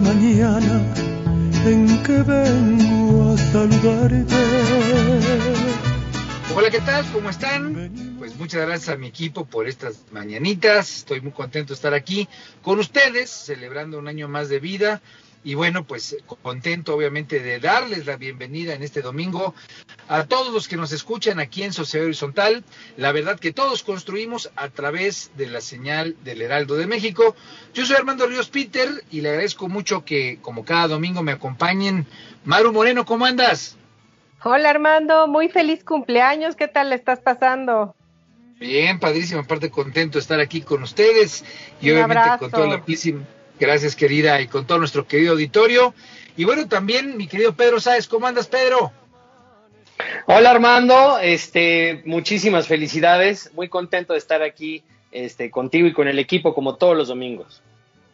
[0.00, 0.94] La mañana
[1.66, 4.36] en que vengo a saludarte.
[6.54, 7.04] Hola, ¿qué tal?
[7.12, 8.16] ¿Cómo están?
[8.16, 10.98] Pues muchas gracias a mi equipo por estas mañanitas.
[10.98, 12.28] Estoy muy contento de estar aquí
[12.62, 15.00] con ustedes, celebrando un año más de vida.
[15.44, 19.54] Y bueno, pues contento obviamente de darles la bienvenida en este domingo
[20.08, 22.64] a todos los que nos escuchan aquí en Sociedad Horizontal.
[22.96, 27.36] La verdad que todos construimos a través de la señal del Heraldo de México.
[27.72, 32.06] Yo soy Armando Ríos Peter y le agradezco mucho que como cada domingo me acompañen.
[32.44, 33.76] Maru Moreno, ¿cómo andas?
[34.42, 37.94] Hola Armando, muy feliz cumpleaños, ¿qué tal le estás pasando?
[38.60, 41.44] Bien, padrísimo, aparte contento de estar aquí con ustedes
[41.80, 42.38] y Un obviamente abrazo.
[42.40, 43.24] con toda la amplísima.
[43.58, 45.94] Gracias, querida, y con todo nuestro querido auditorio.
[46.36, 48.92] Y bueno, también mi querido Pedro Sáez, ¿cómo andas, Pedro?
[50.26, 56.20] Hola Armando, este, muchísimas felicidades, muy contento de estar aquí este, contigo y con el
[56.20, 57.62] equipo como todos los domingos.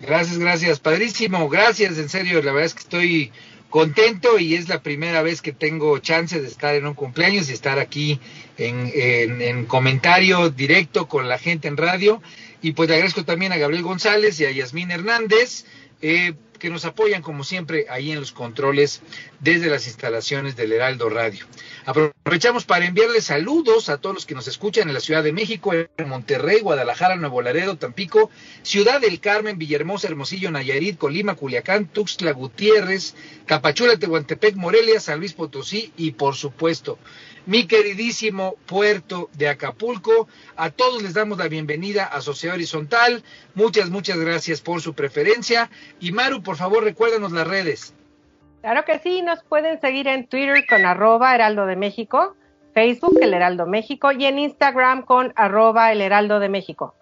[0.00, 3.32] Gracias, gracias, padrísimo, gracias, en serio, la verdad es que estoy
[3.68, 7.52] contento y es la primera vez que tengo chance de estar en un cumpleaños y
[7.52, 8.18] estar aquí
[8.56, 12.22] en, en- en comentario directo con la gente en radio.
[12.64, 15.66] Y pues le agradezco también a Gabriel González y a Yasmín Hernández,
[16.00, 16.32] eh,
[16.64, 19.02] que nos apoyan como siempre ahí en los controles
[19.38, 21.44] desde las instalaciones del Heraldo Radio.
[21.84, 25.74] Aprovechamos para enviarles saludos a todos los que nos escuchan en la Ciudad de México,
[25.74, 28.30] en Monterrey, Guadalajara, Nuevo Laredo, Tampico,
[28.62, 33.14] Ciudad del Carmen, Villahermosa, Hermosillo, Nayarit, Colima, Culiacán, Tuxtla Gutiérrez,
[33.44, 36.98] Capachula, Tehuantepec, Morelia, San Luis Potosí y por supuesto
[37.46, 40.28] mi queridísimo puerto de Acapulco.
[40.56, 43.22] A todos les damos la bienvenida a Sociedad Horizontal.
[43.54, 45.70] Muchas, muchas gracias por su preferencia.
[46.00, 47.94] Y Maru, por favor, recuérdanos las redes.
[48.60, 52.34] Claro que sí, nos pueden seguir en Twitter con arroba Heraldo de México,
[52.72, 56.94] Facebook El Heraldo México y en Instagram con arroba El Heraldo de México.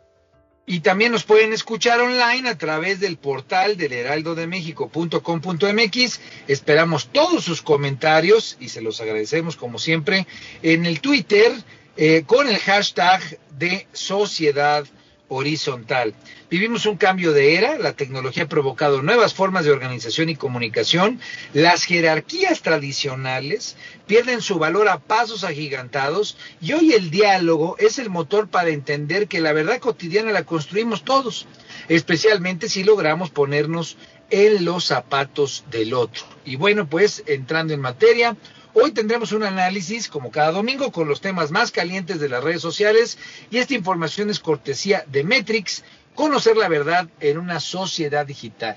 [0.65, 6.21] Y también nos pueden escuchar online a través del portal del heraldodemexico.com.mx.
[6.47, 10.29] Esperamos todos sus comentarios y se los agradecemos como siempre
[10.63, 11.51] en el Twitter
[11.97, 14.85] eh, con el hashtag de Sociedad
[15.33, 16.15] Horizontal.
[16.51, 21.21] Vivimos un cambio de era, la tecnología ha provocado nuevas formas de organización y comunicación,
[21.55, 23.77] las jerarquías tradicionales
[24.07, 29.29] pierden su valor a pasos agigantados y hoy el diálogo es el motor para entender
[29.29, 31.47] que la verdad cotidiana la construimos todos,
[31.89, 33.97] especialmente si logramos ponernos
[34.29, 36.25] en los zapatos del otro.
[36.45, 38.37] Y bueno, pues entrando en materia,
[38.75, 42.63] Hoy tendremos un análisis, como cada domingo, con los temas más calientes de las redes
[42.63, 43.19] sociales
[43.51, 45.85] y esta información es cortesía de Metrix,
[46.15, 48.77] conocer la verdad en una sociedad digital.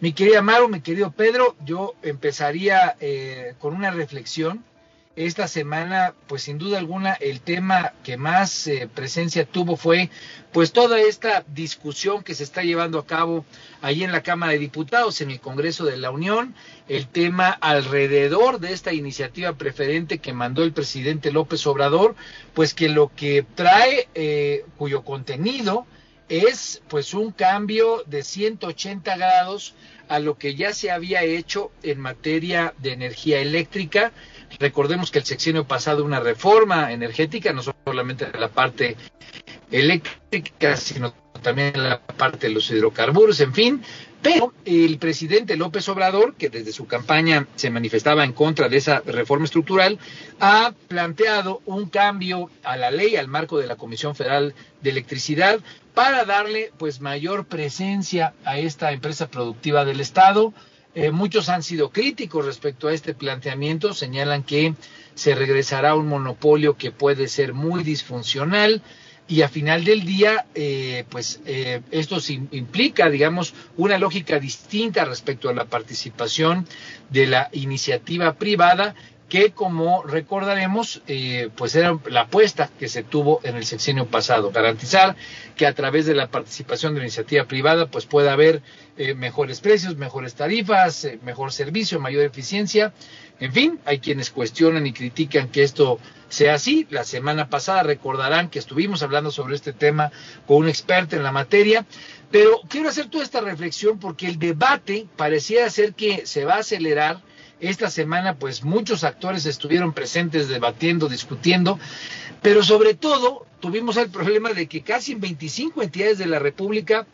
[0.00, 4.64] Mi querida Maru, mi querido Pedro, yo empezaría eh, con una reflexión.
[5.16, 10.10] Esta semana, pues sin duda alguna, el tema que más eh, presencia tuvo fue
[10.52, 13.46] pues toda esta discusión que se está llevando a cabo
[13.80, 16.54] ahí en la Cámara de Diputados, en el Congreso de la Unión,
[16.86, 22.14] el tema alrededor de esta iniciativa preferente que mandó el presidente López Obrador,
[22.52, 25.86] pues que lo que trae, eh, cuyo contenido
[26.28, 29.74] es pues un cambio de 180 grados
[30.08, 34.12] a lo que ya se había hecho en materia de energía eléctrica.
[34.58, 38.96] Recordemos que el sexenio pasado una reforma energética, no solamente de la parte
[39.70, 41.12] eléctrica, sino
[41.42, 43.82] también la parte de los hidrocarburos, en fin,
[44.22, 49.00] Pero el presidente López Obrador, que desde su campaña se manifestaba en contra de esa
[49.06, 50.00] reforma estructural,
[50.40, 55.60] ha planteado un cambio a la ley, al marco de la Comisión Federal de Electricidad,
[55.94, 60.52] para darle pues mayor presencia a esta empresa productiva del Estado.
[60.98, 64.74] Eh, muchos han sido críticos respecto a este planteamiento, señalan que
[65.14, 68.80] se regresará a un monopolio que puede ser muy disfuncional
[69.28, 72.16] y a final del día, eh, pues eh, esto
[72.50, 76.66] implica, digamos, una lógica distinta respecto a la participación
[77.10, 78.94] de la iniciativa privada
[79.28, 84.52] que como recordaremos, eh, pues era la apuesta que se tuvo en el sexenio pasado,
[84.52, 85.16] garantizar
[85.56, 88.62] que a través de la participación de la iniciativa privada, pues pueda haber
[88.96, 92.92] eh, mejores precios, mejores tarifas, eh, mejor servicio, mayor eficiencia.
[93.40, 96.86] En fin, hay quienes cuestionan y critican que esto sea así.
[96.90, 100.12] La semana pasada recordarán que estuvimos hablando sobre este tema
[100.46, 101.84] con un experto en la materia,
[102.30, 106.60] pero quiero hacer toda esta reflexión porque el debate parecía ser que se va a
[106.60, 107.20] acelerar
[107.60, 111.78] esta semana, pues muchos actores estuvieron presentes debatiendo, discutiendo,
[112.42, 117.06] pero sobre todo tuvimos el problema de que casi en 25 entidades de la República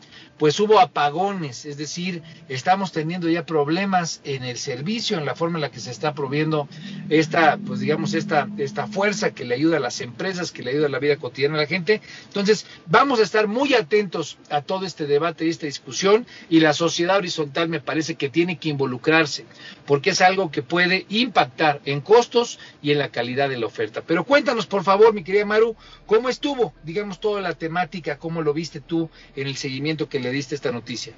[0.43, 5.55] pues hubo apagones, es decir, estamos teniendo ya problemas en el servicio, en la forma
[5.57, 6.67] en la que se está proviendo
[7.07, 10.87] esta, pues digamos, esta, esta fuerza que le ayuda a las empresas, que le ayuda
[10.87, 12.01] a la vida cotidiana a la gente.
[12.25, 16.73] Entonces, vamos a estar muy atentos a todo este debate y esta discusión y la
[16.73, 19.45] sociedad horizontal me parece que tiene que involucrarse,
[19.85, 24.03] porque es algo que puede impactar en costos y en la calidad de la oferta.
[24.05, 28.53] Pero cuéntanos, por favor, mi querida Maru, ¿cómo estuvo, digamos, toda la temática, cómo lo
[28.53, 31.13] viste tú en el seguimiento que le diste esta noticia.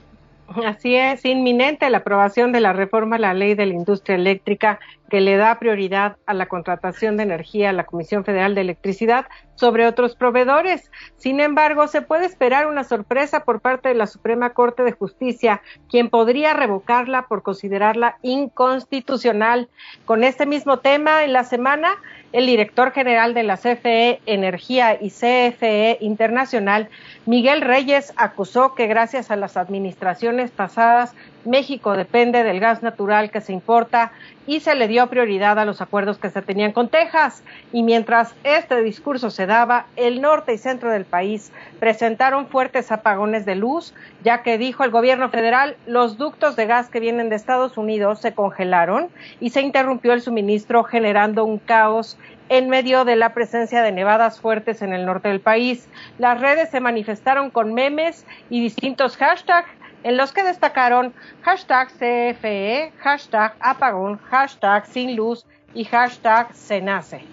[0.47, 4.79] Así es, inminente la aprobación de la reforma a la ley de la industria eléctrica
[5.09, 9.25] que le da prioridad a la contratación de energía a la Comisión Federal de Electricidad
[9.55, 10.91] sobre otros proveedores.
[11.17, 15.61] Sin embargo, se puede esperar una sorpresa por parte de la Suprema Corte de Justicia,
[15.89, 19.69] quien podría revocarla por considerarla inconstitucional.
[20.05, 21.95] Con este mismo tema, en la semana,
[22.33, 26.89] el director general de la CFE Energía y CFE Internacional,
[27.25, 31.15] Miguel Reyes, acusó que gracias a las administraciones pasadas,
[31.45, 34.11] México depende del gas natural que se importa
[34.47, 37.43] y se le dio prioridad a los acuerdos que se tenían con Texas.
[37.71, 43.45] Y mientras este discurso se daba, el norte y centro del país presentaron fuertes apagones
[43.45, 43.93] de luz,
[44.23, 48.19] ya que dijo el gobierno federal, los ductos de gas que vienen de Estados Unidos
[48.21, 49.09] se congelaron
[49.39, 52.17] y se interrumpió el suministro generando un caos
[52.49, 55.87] en medio de la presencia de nevadas fuertes en el norte del país.
[56.19, 59.67] Las redes se manifestaron con memes y distintos hashtags
[60.05, 67.23] en los que destacaron hashtag CFE, hashtag apagón, hashtag sin luz y hashtag cenace.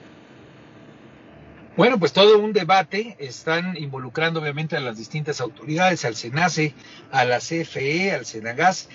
[1.77, 6.75] Bueno, pues todo un debate, están involucrando obviamente a las distintas autoridades, al SENACE,
[7.11, 8.89] a la CFE, al SENAGAS.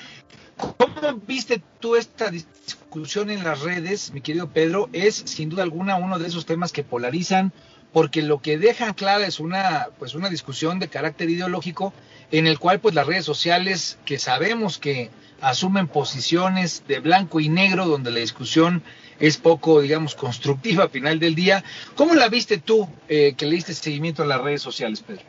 [0.58, 4.90] ¿Cómo viste tú esta discusión en las redes, mi querido Pedro?
[4.92, 7.54] Es sin duda alguna uno de esos temas que polarizan,
[7.94, 11.94] porque lo que dejan clara es una, pues una discusión de carácter ideológico
[12.32, 15.10] en el cual pues las redes sociales que sabemos que
[15.42, 18.84] asumen posiciones de blanco y negro donde la discusión
[19.20, 21.64] es poco, digamos, constructiva al final del día.
[21.96, 25.24] ¿Cómo la viste tú eh, que le diste seguimiento a las redes sociales, Pedro?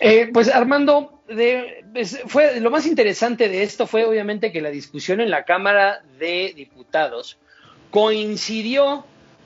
[0.00, 1.22] Eh, pues Armando,
[1.92, 6.02] pues, fue lo más interesante de esto fue obviamente que la discusión en la Cámara
[6.18, 7.38] de Diputados
[7.90, 9.04] coincidió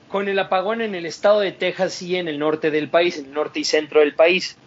[0.09, 3.25] con el apagón en el estado de Texas y en el norte del país, en
[3.25, 4.57] el norte y centro del país.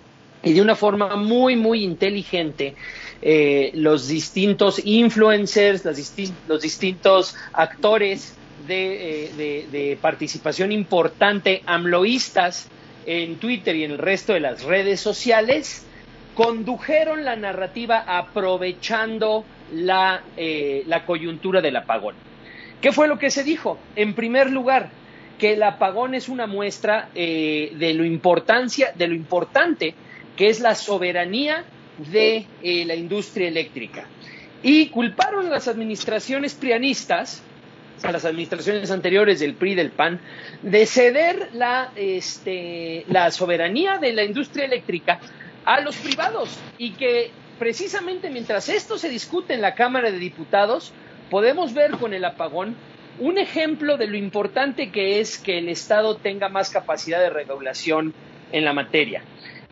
[0.43, 2.75] Y de una forma muy, muy inteligente
[3.23, 8.37] eh, los distintos influencers, los distintos actores
[8.69, 12.69] eh, de, de, participación importante, amloístas
[13.07, 15.87] en Twitter y en el resto de las redes sociales,
[16.35, 22.15] condujeron la narrativa aprovechando la, eh, la coyuntura del apagón.
[22.81, 23.79] ¿Qué fue lo que se dijo?
[23.97, 24.91] En primer lugar,
[25.39, 29.95] que el apagón es una muestra de lo importancia, de lo importante
[30.37, 31.65] que es la soberanía
[32.13, 34.07] de eh, la industria eléctrica.
[34.63, 37.43] Y culparon a las administraciones prianistas,
[38.03, 40.21] a las administraciones anteriores del PRI del PAN,
[40.63, 45.21] de ceder la, este, la soberanía de la industria eléctrica
[45.65, 50.93] a los privados y que precisamente mientras esto se discute en la Cámara de Diputados,
[51.31, 52.77] podemos ver con el apagón
[53.19, 58.13] un ejemplo de lo importante que es que el Estado tenga más capacidad de regulación
[58.53, 59.23] en la materia.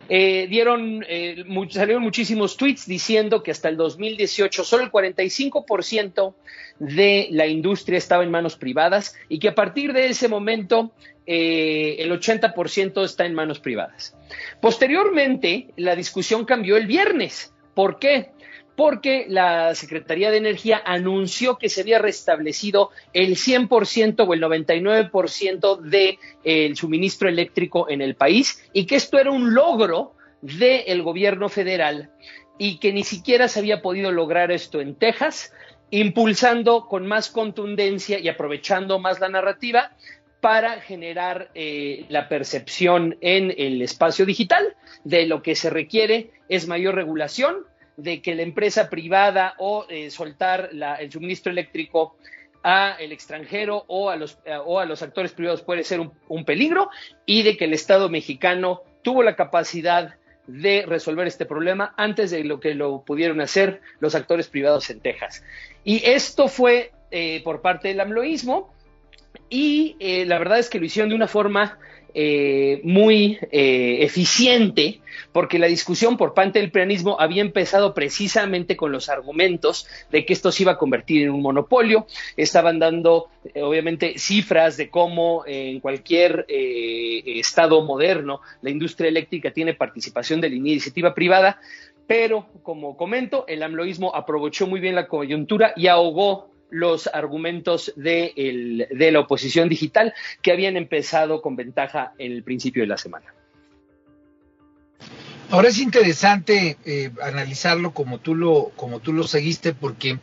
[0.07, 6.35] Eh, dieron, eh, salieron muchísimos tweets diciendo que hasta el 2018 solo el 45%
[6.79, 10.91] de la industria estaba en manos privadas y que a partir de ese momento
[11.25, 14.15] eh, el 80% está en manos privadas.
[14.61, 17.53] Posteriormente, la discusión cambió el viernes.
[17.73, 18.31] ¿Por qué?
[18.75, 25.79] Porque la Secretaría de Energía anunció que se había restablecido el 100% o el 99%
[25.81, 31.49] del de, suministro eléctrico en el país y que esto era un logro del gobierno
[31.49, 32.11] federal
[32.57, 35.53] y que ni siquiera se había podido lograr esto en Texas,
[35.89, 39.91] impulsando con más contundencia y aprovechando más la narrativa
[40.41, 46.67] para generar eh, la percepción en el espacio digital de lo que se requiere es
[46.67, 47.65] mayor regulación,
[47.97, 52.15] de que la empresa privada o eh, soltar el suministro eléctrico
[52.63, 56.89] a el extranjero o a los, o a los actores privados puede ser un, peligro
[57.25, 60.15] y de que el Estado mexicano tuvo la capacidad
[60.47, 64.99] de resolver este problema antes de lo que lo pudieron hacer los actores privados en
[64.99, 65.43] Texas.
[65.83, 68.73] Y esto fue eh, por parte del amloísmo
[69.49, 71.77] y eh, la verdad es que lo hicieron de una forma
[72.17, 75.01] eh, muy eh, eficiente,
[75.33, 80.31] porque la discusión por parte del planismo había empezado precisamente con los argumentos de que
[80.31, 82.07] esto se iba a convertir en un monopolio.
[82.37, 89.73] Estaban dando, eh, obviamente, cifras de cómo en cualquier estado moderno la industria eléctrica tiene
[89.73, 91.59] participación de la iniciativa privada.
[92.07, 98.87] Pero, como comento, el amloísmo aprovechó muy bien la coyuntura y ahogó los argumentos de,
[98.91, 103.33] de la oposición digital que habían empezado con ventaja en el principio de la semana.
[105.51, 110.19] Ahora es interesante eh, analizarlo como tú lo como tú lo seguiste porque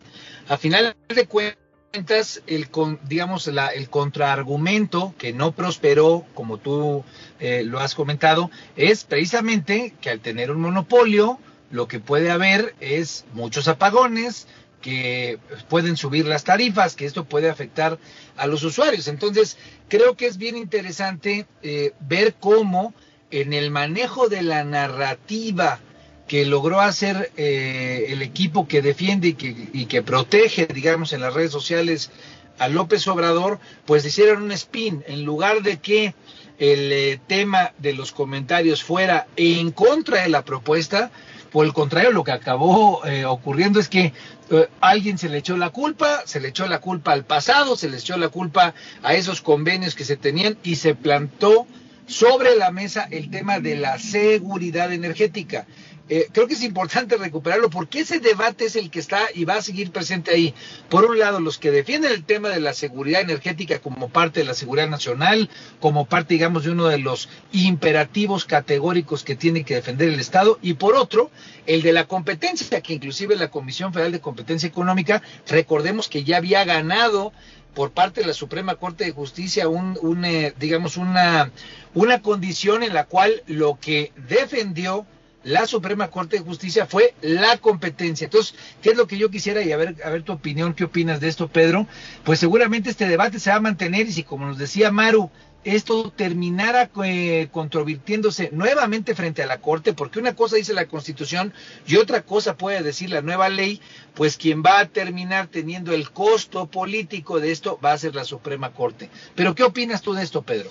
[0.49, 2.69] a final de cuentas el
[3.05, 7.03] digamos la, el contraargumento que no prosperó como tú
[7.41, 11.39] eh, lo has comentado es precisamente que al tener un monopolio
[11.71, 14.49] lo que puede haber es muchos apagones
[14.83, 17.99] que pueden subir las tarifas, que esto puede afectar
[18.37, 19.09] a los usuarios.
[19.09, 19.57] Entonces,
[19.89, 22.93] creo que es bien interesante eh, ver cómo
[23.31, 25.81] en el manejo de la narrativa
[26.29, 31.51] que logró hacer eh, el equipo que defiende y que, protege, digamos, en las redes
[31.51, 32.11] sociales
[32.59, 35.03] a López Obrador, pues hicieron un spin.
[35.07, 36.15] En lugar de que
[36.59, 41.11] el eh, tema de los comentarios fuera en contra de la propuesta,
[41.53, 44.13] por el contrario, lo que acabó eh, ocurriendo es que
[44.51, 47.89] eh, alguien se le echó la culpa, se le echó la culpa al pasado, se
[47.89, 51.67] le echó la culpa a esos convenios que se tenían y se plantó
[52.07, 55.67] sobre la mesa el tema de la seguridad energética.
[56.15, 59.55] Eh, creo que es importante recuperarlo porque ese debate es el que está y va
[59.55, 60.53] a seguir presente ahí.
[60.91, 64.45] Por un lado, los que defienden el tema de la seguridad energética como parte de
[64.45, 65.49] la seguridad nacional,
[65.81, 70.59] como parte, digamos, de uno de los imperativos categóricos que tiene que defender el Estado,
[70.61, 71.31] y por otro,
[71.65, 76.37] el de la competencia, que inclusive la Comisión Federal de Competencia Económica, recordemos que ya
[76.37, 77.33] había ganado
[77.73, 81.51] por parte de la Suprema Corte de Justicia un, un eh, digamos una
[81.95, 85.07] una condición en la cual lo que defendió
[85.45, 88.27] la Suprema Corte de Justicia fue la competencia.
[88.27, 89.63] Entonces, ¿qué es lo que yo quisiera?
[89.63, 91.87] Y a ver, a ver tu opinión, ¿qué opinas de esto, Pedro?
[92.25, 95.31] Pues seguramente este debate se va a mantener y si, como nos decía Maru,
[95.65, 101.53] esto terminara eh, controvirtiéndose nuevamente frente a la Corte, porque una cosa dice la Constitución
[101.87, 103.81] y otra cosa puede decir la nueva ley,
[104.15, 108.25] pues quien va a terminar teniendo el costo político de esto va a ser la
[108.25, 109.09] Suprema Corte.
[109.35, 110.71] Pero ¿qué opinas tú de esto, Pedro?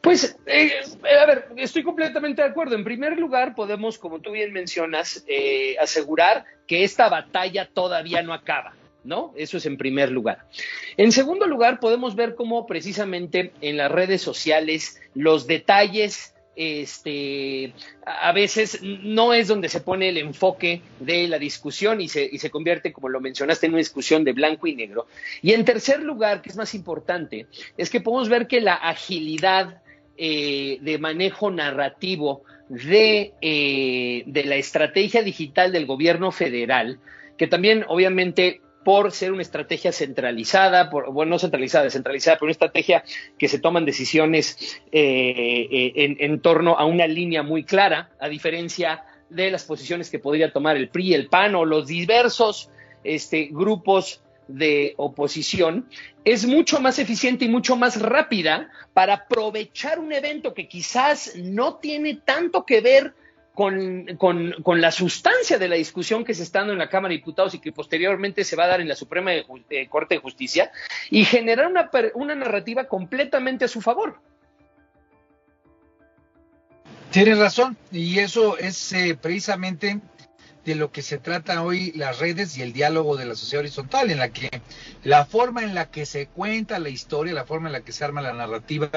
[0.00, 0.72] Pues, eh,
[1.20, 2.74] a ver, estoy completamente de acuerdo.
[2.74, 8.32] En primer lugar, podemos, como tú bien mencionas, eh, asegurar que esta batalla todavía no
[8.32, 8.74] acaba.
[9.02, 9.34] ¿No?
[9.36, 10.46] Eso es en primer lugar.
[10.96, 17.72] En segundo lugar, podemos ver cómo precisamente en las redes sociales los detalles este,
[18.04, 22.38] a veces no es donde se pone el enfoque de la discusión y se, y
[22.38, 25.06] se, convierte, como lo mencionaste, en una discusión de blanco y negro.
[25.42, 27.46] Y en tercer lugar, que es más importante,
[27.76, 29.82] es que podemos ver que la agilidad
[30.16, 36.98] eh, de manejo narrativo de, eh, de la estrategia digital del gobierno federal,
[37.36, 42.52] que también obviamente por ser una estrategia centralizada, por, bueno, no centralizada, descentralizada, pero una
[42.52, 43.04] estrategia
[43.38, 49.04] que se toman decisiones eh, eh, en, torno a una línea muy clara, a diferencia
[49.30, 52.70] de las posiciones que podría tomar el PRI, el PAN o los diversos
[53.02, 55.88] este, grupos de oposición,
[56.24, 61.76] es mucho más eficiente y mucho más rápida para aprovechar un evento que quizás no
[61.76, 63.14] tiene tanto que ver
[63.54, 67.12] con, con, con, la sustancia de la discusión que se está dando en la Cámara
[67.12, 69.44] de Diputados y que posteriormente se va a dar en la Suprema eh,
[69.88, 70.72] Corte de Justicia
[71.08, 74.18] y generar una, una narrativa completamente a su favor.
[77.12, 80.00] Tienes razón, y eso es eh, precisamente
[80.64, 84.10] de lo que se trata hoy las redes y el diálogo de la sociedad horizontal,
[84.10, 84.50] en la que
[85.04, 88.04] la forma en la que se cuenta la historia, la forma en la que se
[88.04, 88.90] arma la narrativa,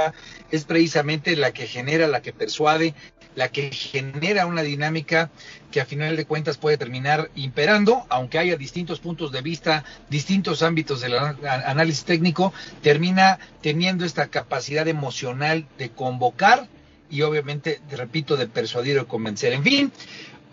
[0.49, 2.95] es precisamente la que genera, la que persuade
[3.37, 5.29] la que genera una dinámica
[5.71, 10.63] que a final de cuentas puede terminar imperando, aunque haya distintos puntos de vista, distintos
[10.63, 12.51] ámbitos del análisis técnico,
[12.81, 16.67] termina teniendo esta capacidad emocional de convocar
[17.11, 19.53] y obviamente, repito, de persuadir o convencer.
[19.53, 19.91] En fin,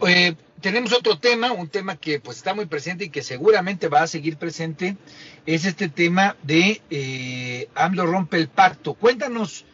[0.07, 4.03] eh, tenemos otro tema, un tema que pues está muy presente y que seguramente va
[4.03, 4.99] a seguir presente,
[5.47, 8.93] es este tema de eh, AMLO rompe el pacto.
[8.93, 9.65] Cuéntanos,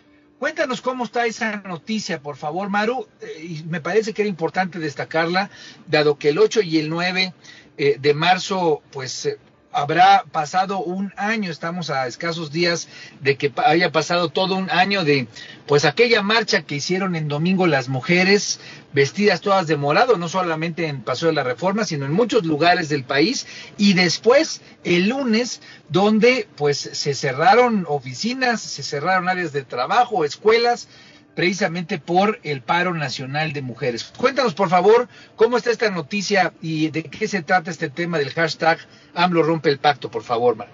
[0.40, 3.06] cuéntanos cómo está esa noticia, por favor, Maru.
[3.20, 5.50] Eh, me parece que era importante destacarla,
[5.87, 7.35] dado que el 8 y el 9
[7.76, 9.28] eh, de marzo, pues
[9.72, 12.88] habrá pasado un año, estamos a escasos días
[13.20, 15.28] de que haya pasado todo un año de
[15.66, 18.60] pues aquella marcha que hicieron en domingo las mujeres
[18.92, 22.88] vestidas todas de morado, no solamente en Paso de la Reforma, sino en muchos lugares
[22.88, 23.46] del país
[23.76, 30.88] y después el lunes donde pues se cerraron oficinas, se cerraron áreas de trabajo, escuelas,
[31.34, 34.12] precisamente por el paro nacional de mujeres.
[34.16, 38.30] Cuéntanos, por favor, cómo está esta noticia y de qué se trata este tema del
[38.30, 38.78] hashtag
[39.14, 40.68] AMLO rompe el pacto, por favor, Mar.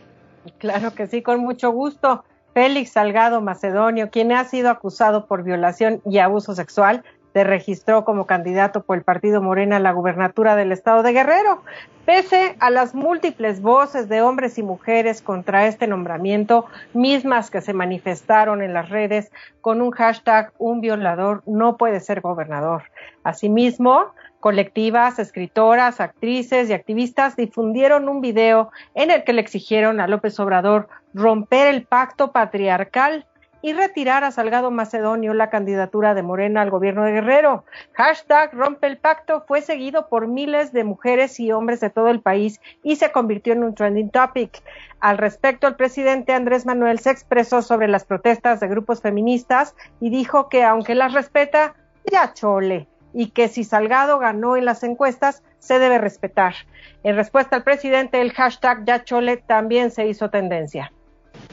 [0.58, 2.25] Claro que sí, con mucho gusto.
[2.54, 7.04] Félix Salgado Macedonio, quien ha sido acusado por violación y abuso sexual,
[7.37, 11.61] se registró como candidato por el partido Morena a la gubernatura del estado de Guerrero.
[12.07, 16.64] Pese a las múltiples voces de hombres y mujeres contra este nombramiento,
[16.95, 22.23] mismas que se manifestaron en las redes con un hashtag un violador no puede ser
[22.23, 22.85] gobernador.
[23.23, 30.07] Asimismo, colectivas, escritoras, actrices y activistas difundieron un video en el que le exigieron a
[30.07, 33.26] López Obrador romper el pacto patriarcal
[33.66, 37.64] y retirar a Salgado Macedonio la candidatura de Morena al gobierno de Guerrero.
[37.94, 42.20] Hashtag rompe el pacto fue seguido por miles de mujeres y hombres de todo el
[42.20, 44.62] país y se convirtió en un trending topic.
[45.00, 50.11] Al respecto, el presidente Andrés Manuel se expresó sobre las protestas de grupos feministas y
[50.11, 51.75] dijo que aunque las respeta,
[52.08, 56.54] ya chole, y que si Salgado ganó en las encuestas, se debe respetar.
[57.02, 60.92] En respuesta al presidente, el hashtag ya chole también se hizo tendencia.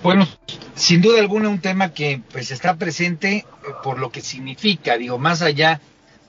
[0.02, 0.28] Bueno,
[0.76, 3.46] sin duda alguna un tema que pues está presente eh,
[3.84, 5.80] por lo que significa, digo, más allá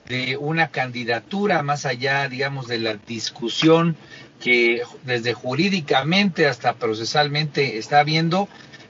[0.07, 3.95] de una candidatura, más allá, digamos, de la discusión
[4.39, 8.47] que desde jurídicamente hasta procesalmente está habiendo,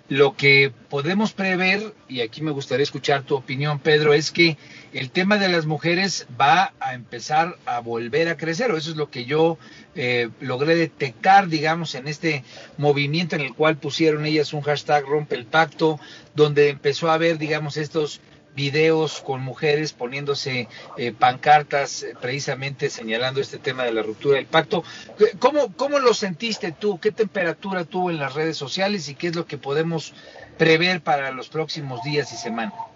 [0.10, 4.58] lo que podemos prever, y aquí me gustaría escuchar tu opinión, Pedro, es que
[4.96, 8.96] el tema de las mujeres va a empezar a volver a crecer, o eso es
[8.96, 9.58] lo que yo
[9.94, 12.46] eh, logré detectar, digamos, en este
[12.78, 16.00] movimiento en el cual pusieron ellas un hashtag rompe el pacto,
[16.34, 18.22] donde empezó a haber, digamos, estos
[18.56, 24.46] videos con mujeres poniéndose eh, pancartas eh, precisamente señalando este tema de la ruptura del
[24.46, 24.86] pacto.
[25.40, 27.02] ¿Cómo, ¿Cómo lo sentiste tú?
[27.02, 30.14] ¿Qué temperatura tuvo en las redes sociales y qué es lo que podemos
[30.58, 32.95] prever para los próximos días y semanas?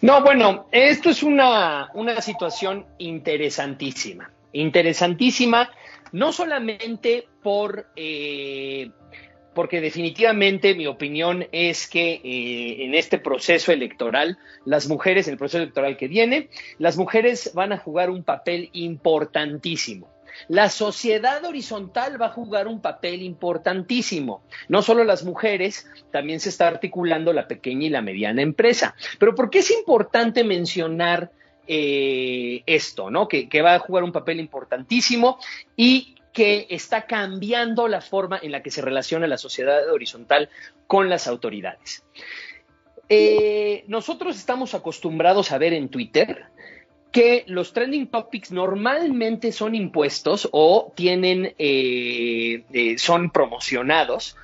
[0.00, 5.70] No, bueno, esto es una, una situación interesantísima, interesantísima,
[6.12, 8.90] no solamente por eh,
[9.54, 15.38] porque definitivamente mi opinión es que eh, en este proceso electoral, las mujeres, en el
[15.38, 20.11] proceso electoral que viene, las mujeres van a jugar un papel importantísimo.
[20.48, 24.42] La sociedad horizontal va a jugar un papel importantísimo.
[24.68, 28.94] No solo las mujeres, también se está articulando la pequeña y la mediana empresa.
[29.18, 31.30] Pero ¿por qué es importante mencionar
[31.66, 33.28] eh, esto, ¿no?
[33.28, 35.38] Que, va a jugar un papel importantísimo
[35.76, 40.48] y que está cambiando la forma en la que se relaciona la sociedad horizontal
[40.86, 42.02] con las autoridades.
[43.08, 46.46] Eh, nosotros estamos acostumbrados a ver en Twitter
[47.12, 54.36] que los trending topics normalmente son impuestos o tienen, eh, eh, son promocionados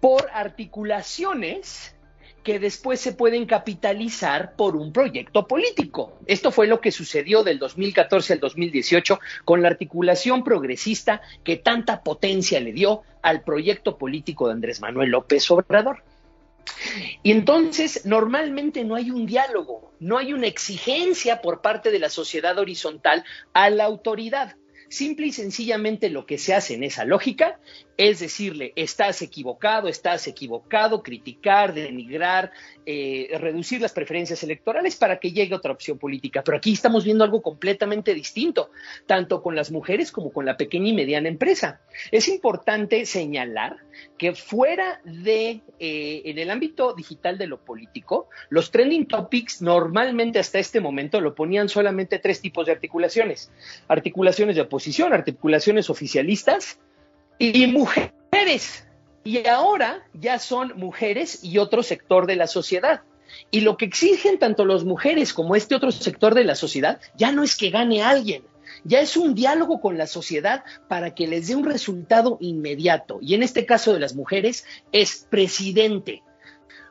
[0.00, 1.94] por articulaciones
[2.42, 6.18] que después se pueden capitalizar por un proyecto político.
[6.26, 12.02] Esto fue lo que sucedió del 2014 al 2018 con la articulación progresista que tanta
[12.02, 16.02] potencia le dio al proyecto político de Andrés Manuel López Obrador.
[17.22, 22.10] Y entonces normalmente no hay un diálogo, no hay una exigencia por parte de la
[22.10, 24.56] sociedad horizontal a la autoridad.
[24.88, 27.60] Simple y sencillamente lo que se hace en esa lógica
[27.98, 32.52] es decirle, estás equivocado, estás equivocado, criticar, denigrar,
[32.86, 36.44] eh, reducir las preferencias electorales para que llegue otra opción política.
[36.44, 38.70] Pero aquí estamos viendo algo completamente distinto,
[39.06, 41.80] tanto con las mujeres como con la pequeña y mediana empresa.
[42.12, 43.78] Es importante señalar
[44.16, 50.38] que fuera de, eh, en el ámbito digital de lo político, los trending topics normalmente
[50.38, 53.50] hasta este momento lo ponían solamente tres tipos de articulaciones.
[53.88, 56.78] Articulaciones de oposición, articulaciones oficialistas
[57.38, 58.86] y mujeres.
[59.24, 63.02] Y ahora ya son mujeres y otro sector de la sociedad.
[63.50, 67.30] Y lo que exigen tanto las mujeres como este otro sector de la sociedad ya
[67.30, 68.42] no es que gane alguien,
[68.84, 73.18] ya es un diálogo con la sociedad para que les dé un resultado inmediato.
[73.20, 76.22] Y en este caso de las mujeres es presidente.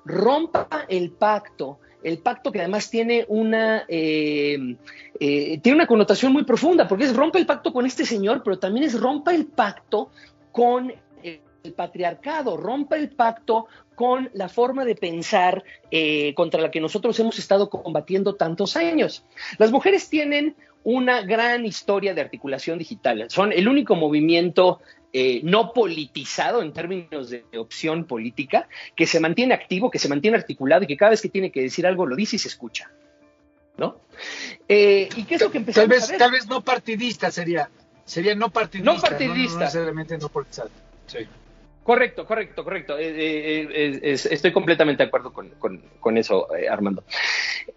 [0.06, 4.78] Rompa el pacto, el pacto que además tiene una, eh,
[5.20, 8.60] eh, tiene una connotación muy profunda, porque es rompa el pacto con este señor, pero
[8.60, 10.10] también es rompa el pacto
[10.58, 10.92] con
[11.24, 17.20] el patriarcado, rompa el pacto con la forma de pensar eh, contra la que nosotros
[17.20, 19.24] hemos estado combatiendo tantos años.
[19.60, 23.28] Las mujeres tienen una gran historia de articulación digital.
[23.30, 24.82] Son el único movimiento
[25.14, 30.38] eh, no politizado en términos de opción política, que se mantiene activo, que se mantiene
[30.38, 32.90] articulado y que cada vez que tiene que decir algo lo dice y se escucha.
[33.78, 34.02] ¿No?
[34.68, 36.18] Eh, ¿Y qué es lo que empezamos tal vez, a ver?
[36.18, 37.70] Tal vez no partidista sería.
[38.08, 38.94] Sería no partidista.
[38.94, 39.60] No partidista.
[39.60, 40.32] No, necesariamente no.
[41.08, 41.20] Sí.
[41.84, 42.98] Correcto, correcto, correcto.
[42.98, 47.04] Eh, eh, eh, estoy completamente de acuerdo con, eso, Armando.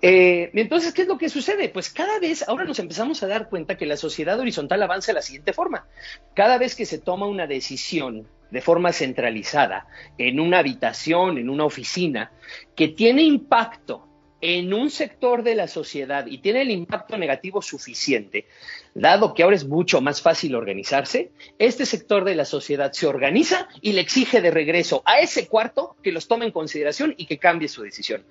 [0.00, 1.68] entonces, ¿qué es lo que sucede?
[1.68, 5.14] Pues cada vez, ahora nos empezamos a dar cuenta que la sociedad horizontal avanza de
[5.14, 5.86] la siguiente forma.
[6.34, 9.86] Cada vez que se toma una decisión de forma centralizada
[10.18, 12.32] en una habitación, en una oficina,
[12.74, 14.08] que tiene impacto
[14.40, 18.46] en un sector de la sociedad y tiene el impacto negativo suficiente,
[18.94, 23.68] dado que ahora es mucho más fácil organizarse, este sector de la sociedad se organiza
[23.80, 27.38] y le exige de regreso a ese cuarto que los tome en consideración y que
[27.38, 28.24] cambie su decisión.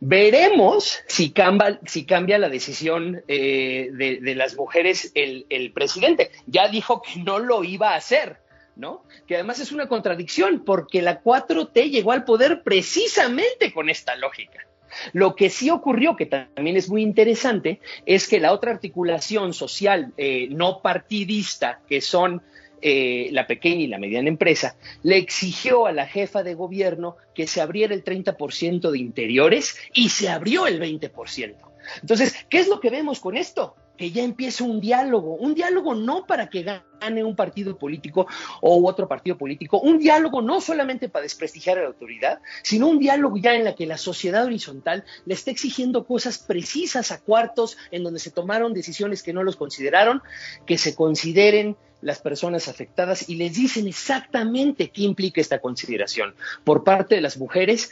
[0.00, 6.30] Veremos si cambia, la decisión eh, de, las mujeres el, el presidente.
[6.46, 8.38] Ya dijo que no lo iba a hacer.
[8.76, 9.04] ¿no?
[9.26, 14.66] Que además es una contradicción porque la 4T llegó al poder precisamente con esta lógica.
[15.12, 20.12] Lo que sí ocurrió, que también es muy interesante, es que la otra articulación social
[20.16, 22.42] eh, no partidista, que son
[22.82, 27.46] eh, la pequeña y la mediana empresa, le exigió a la jefa de gobierno que
[27.46, 31.54] se abriera el 30% de interiores y se abrió el 20%.
[32.00, 33.74] Entonces, ¿qué es lo que vemos con esto?
[33.96, 38.26] Que ya empiece un diálogo, un diálogo no para que gane un partido político
[38.60, 42.98] o otro partido político, un diálogo no solamente para desprestigiar a la autoridad, sino un
[42.98, 47.76] diálogo ya en la que la sociedad horizontal le está exigiendo cosas precisas a cuartos
[47.90, 50.22] en donde se tomaron decisiones que no los consideraron,
[50.66, 56.84] que se consideren las personas afectadas y les dicen exactamente qué implica esta consideración por
[56.84, 57.90] parte de las mujeres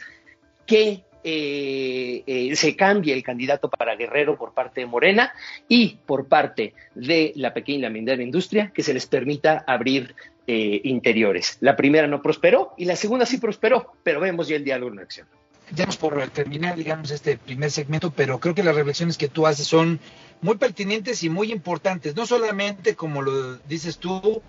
[0.67, 5.33] que eh, eh, se cambie el candidato para Guerrero por parte de Morena
[5.67, 10.15] y por parte de la pequeña y la mediana industria que se les permita abrir
[10.47, 11.57] eh, interiores.
[11.61, 14.99] La primera no prosperó y la segunda sí prosperó, pero vemos ya el diálogo en
[14.99, 15.27] acción.
[15.73, 19.65] Ya por terminar, digamos, este primer segmento, pero creo que las reflexiones que tú haces
[19.65, 19.99] son
[20.41, 24.41] muy pertinentes y muy importantes, no solamente como lo dices tú,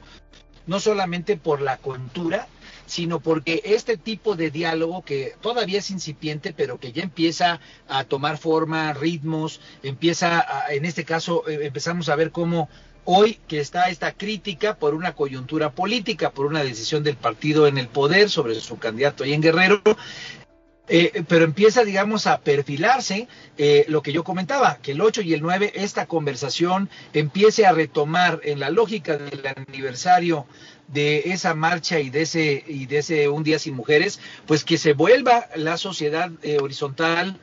[0.66, 2.48] no solamente por la cultura,
[2.86, 8.04] sino porque este tipo de diálogo que todavía es incipiente, pero que ya empieza a
[8.04, 12.68] tomar forma, ritmos, empieza, en este caso, eh, empezamos a ver cómo
[13.04, 17.78] hoy que está esta crítica por una coyuntura política, por una decisión del partido en
[17.78, 19.82] el poder sobre su candidato ahí en Guerrero,
[20.86, 25.32] eh, pero empieza, digamos, a perfilarse eh, lo que yo comentaba, que el 8 y
[25.32, 30.46] el 9, esta conversación empiece a retomar en la lógica del aniversario
[30.88, 34.76] de esa marcha y de ese y de ese un día sin mujeres pues que
[34.76, 37.38] se vuelva la sociedad eh, horizontal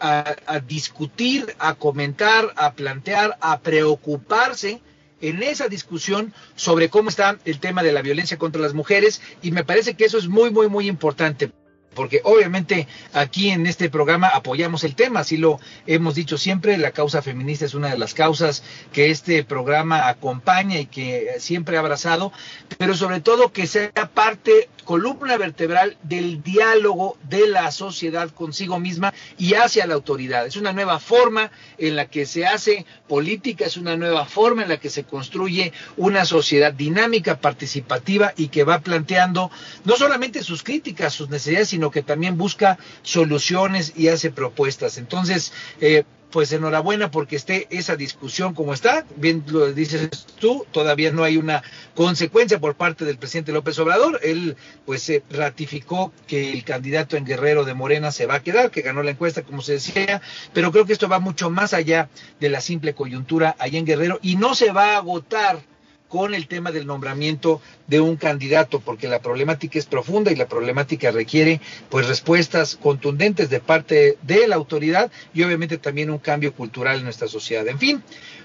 [0.00, 4.80] a, a discutir a comentar a plantear a preocuparse
[5.20, 9.20] en esa discusión sobre cómo está el tema de la violencia contra las mujeres.
[9.42, 11.52] Y me parece que eso es muy muy muy importante
[11.94, 16.92] porque obviamente aquí en este programa apoyamos el tema, así lo hemos dicho siempre, la
[16.92, 21.80] causa feminista es una de las causas que este programa acompaña y que siempre ha
[21.80, 22.32] abrazado,
[22.78, 29.12] pero sobre todo que sea parte, columna vertebral del diálogo de la sociedad consigo misma
[29.36, 30.46] y hacia la autoridad.
[30.46, 34.70] Es una nueva forma en la que se hace política, es una nueva forma en
[34.70, 39.50] la que se construye una sociedad dinámica, participativa y que va planteando
[39.84, 44.98] no solamente sus críticas, sus necesidades, sino que también busca soluciones y hace propuestas.
[44.98, 49.06] Entonces, eh, pues enhorabuena porque esté esa discusión como está.
[49.14, 50.10] Bien lo dices
[50.40, 51.62] tú, todavía no hay una
[51.94, 54.18] consecuencia por parte del presidente López Obrador.
[54.24, 58.72] Él pues se ratificó que el candidato en Guerrero de Morena se va a quedar,
[58.72, 60.20] que ganó la encuesta como se decía,
[60.52, 62.08] pero creo que esto va mucho más allá
[62.40, 65.60] de la simple coyuntura allá en Guerrero y no se va a agotar
[66.08, 70.48] con el tema del nombramiento de un candidato, porque la problemática es profunda y la
[70.48, 76.54] problemática requiere pues respuestas contundentes de parte de la autoridad y obviamente también un cambio
[76.54, 77.66] cultural en nuestra sociedad.
[77.68, 78.02] En fin,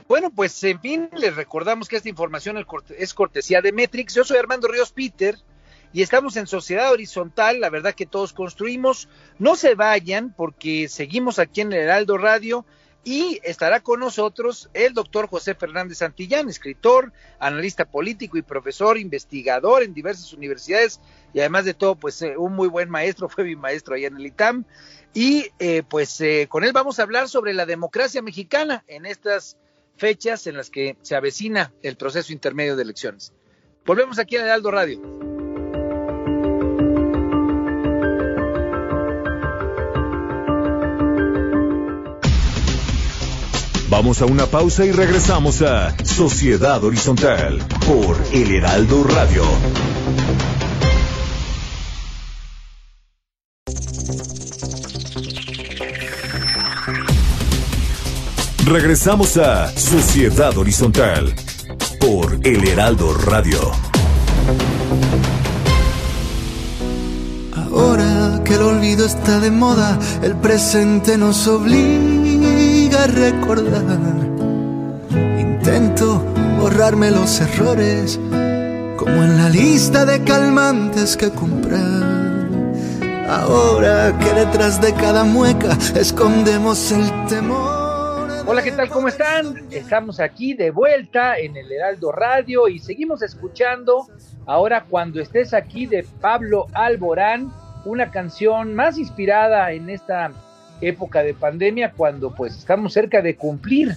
[0.07, 2.63] bueno, pues en fin, les recordamos que esta información
[2.97, 4.13] es cortesía de Metrix.
[4.13, 5.37] Yo soy Armando Ríos Peter
[5.93, 9.07] y estamos en Sociedad Horizontal, la verdad que todos construimos.
[9.39, 12.65] No se vayan porque seguimos aquí en el Heraldo Radio
[13.03, 19.83] y estará con nosotros el doctor José Fernández Santillán, escritor, analista político y profesor, investigador
[19.83, 21.01] en diversas universidades
[21.33, 24.17] y además de todo, pues eh, un muy buen maestro, fue mi maestro allá en
[24.17, 24.65] el ITAM.
[25.13, 29.57] Y eh, pues eh, con él vamos a hablar sobre la democracia mexicana en estas
[29.97, 33.33] fechas en las que se avecina el proceso intermedio de elecciones.
[33.85, 35.42] Volvemos aquí en el Aldo Radio.
[43.95, 49.43] Vamos a una pausa y regresamos a Sociedad Horizontal por El Heraldo Radio.
[58.65, 61.31] Regresamos a Sociedad Horizontal
[61.99, 63.59] por El Heraldo Radio.
[67.53, 72.12] Ahora que el olvido está de moda, el presente nos obliga
[73.07, 73.83] recordar.
[75.39, 76.19] Intento
[76.59, 78.19] borrarme los errores,
[78.97, 82.13] como en la lista de calmantes que comprar.
[83.29, 88.29] Ahora que detrás de cada mueca escondemos el temor.
[88.45, 88.89] Hola, ¿qué tal?
[88.89, 89.65] ¿Cómo están?
[89.71, 94.07] Estamos aquí de vuelta en el Heraldo Radio y seguimos escuchando
[94.45, 97.51] ahora cuando estés aquí de Pablo Alborán,
[97.85, 100.31] una canción más inspirada en esta
[100.81, 103.95] época de pandemia cuando pues estamos cerca de cumplir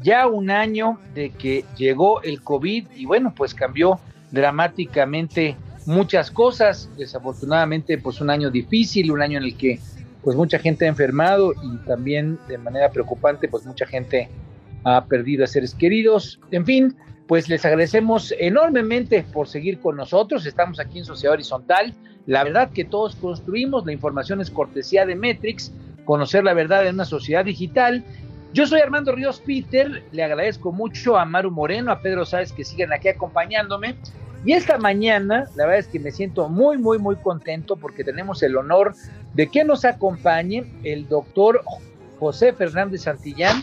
[0.00, 3.98] ya un año de que llegó el COVID y bueno, pues cambió
[4.30, 9.80] dramáticamente muchas cosas, desafortunadamente pues un año difícil, un año en el que
[10.22, 14.28] pues mucha gente ha enfermado y también de manera preocupante, pues mucha gente
[14.84, 16.40] ha perdido a seres queridos.
[16.50, 20.46] En fin, pues les agradecemos enormemente por seguir con nosotros.
[20.46, 21.94] Estamos aquí en Sociedad Horizontal.
[22.26, 25.72] La verdad que todos construimos, la información es cortesía de Metrix,
[26.08, 28.02] conocer la verdad en una sociedad digital.
[28.54, 32.64] Yo soy Armando Ríos Peter, le agradezco mucho a Maru Moreno, a Pedro Sáez que
[32.64, 33.94] siguen aquí acompañándome.
[34.42, 38.42] Y esta mañana, la verdad es que me siento muy, muy, muy contento porque tenemos
[38.42, 38.94] el honor
[39.34, 41.62] de que nos acompañe el doctor
[42.18, 43.62] José Fernández Santillán.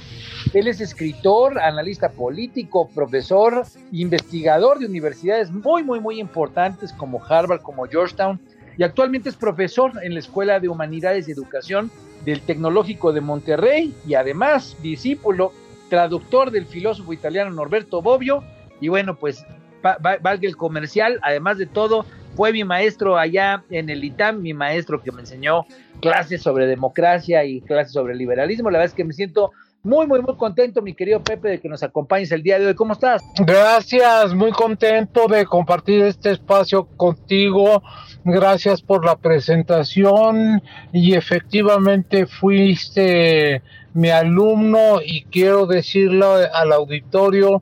[0.54, 7.64] Él es escritor, analista político, profesor, investigador de universidades muy, muy, muy importantes como Harvard,
[7.64, 8.40] como Georgetown,
[8.78, 11.90] y actualmente es profesor en la Escuela de Humanidades y Educación
[12.26, 15.52] del Tecnológico de Monterrey y además discípulo,
[15.90, 18.44] traductor del filósofo italiano Norberto Bobbio.
[18.82, 19.46] Y bueno, pues
[19.82, 25.02] valga el comercial, además de todo, fue mi maestro allá en el ITAM, mi maestro
[25.02, 25.66] que me enseñó
[26.02, 28.70] clases sobre democracia y clases sobre liberalismo.
[28.70, 29.52] La verdad es que me siento
[29.84, 32.76] muy, muy, muy contento, mi querido Pepe, de que nos acompañes el día de hoy.
[32.76, 33.24] ¿Cómo estás?
[33.38, 37.84] Gracias, muy contento de compartir este espacio contigo.
[38.28, 40.64] Gracias por la presentación.
[40.92, 43.62] Y efectivamente fuiste
[43.94, 47.62] mi alumno y quiero decirlo al auditorio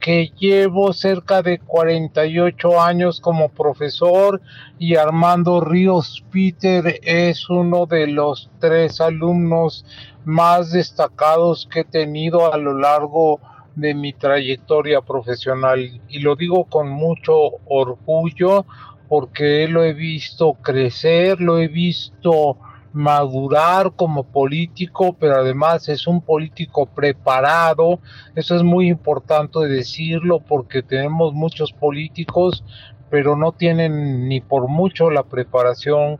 [0.00, 4.42] que llevo cerca de 48 años como profesor
[4.78, 9.86] y Armando Ríos Peter es uno de los tres alumnos
[10.26, 13.40] más destacados que he tenido a lo largo
[13.76, 16.02] de mi trayectoria profesional.
[16.08, 17.32] Y lo digo con mucho
[17.64, 18.66] orgullo
[19.12, 22.56] porque lo he visto crecer, lo he visto
[22.94, 28.00] madurar como político, pero además es un político preparado.
[28.34, 32.64] Eso es muy importante decirlo porque tenemos muchos políticos,
[33.10, 36.16] pero no tienen ni por mucho la preparación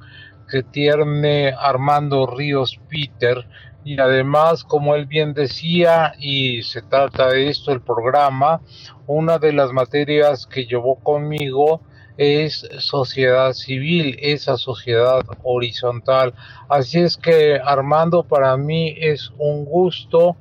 [0.50, 3.46] que tiene Armando Ríos Peter.
[3.84, 8.60] Y además, como él bien decía, y se trata de esto el programa,
[9.06, 11.80] una de las materias que llevó conmigo
[12.22, 16.34] es sociedad civil, esa sociedad horizontal.
[16.68, 20.36] Así es que Armando, para mí es un gusto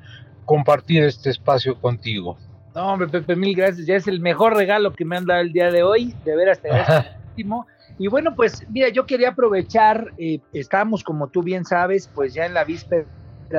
[0.46, 2.38] compartir este espacio contigo.
[2.76, 3.86] No, hombre, Pepe, mil gracias.
[3.86, 6.16] Ya es el mejor regalo que me han dado el día de hoy.
[6.24, 7.68] De veras, te último.
[7.98, 12.48] Y bueno, pues mira, yo quería aprovechar, eh, estamos, como tú bien sabes, pues ya
[12.48, 13.06] en la víspera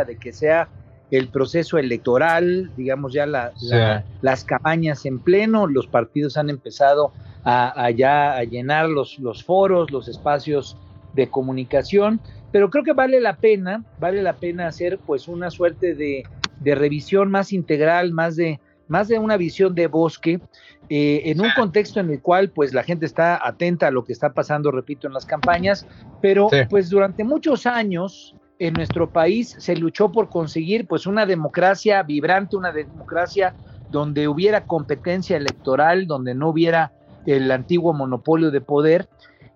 [0.05, 0.69] de que sea
[1.13, 7.13] el proceso electoral, digamos ya las campañas en pleno, los partidos han empezado
[7.45, 10.77] a, ya a llenar los, los foros, los espacios
[11.15, 12.21] de comunicación,
[12.53, 16.25] pero creo que vale la pena, vale la pena hacer pues una suerte de,
[16.61, 20.41] de revisión más integral, más de, más de una visión de bosque,
[20.89, 24.13] eh, en un contexto en el cual pues la gente está atenta a lo que
[24.13, 25.87] está pasando, repito, en las campañas,
[26.21, 32.03] pero pues durante muchos años en nuestro país se luchó por conseguir pues una democracia
[32.03, 33.55] vibrante, una democracia
[33.91, 36.93] donde hubiera competencia electoral, donde no hubiera
[37.27, 39.09] el antiguo monopolio de poder.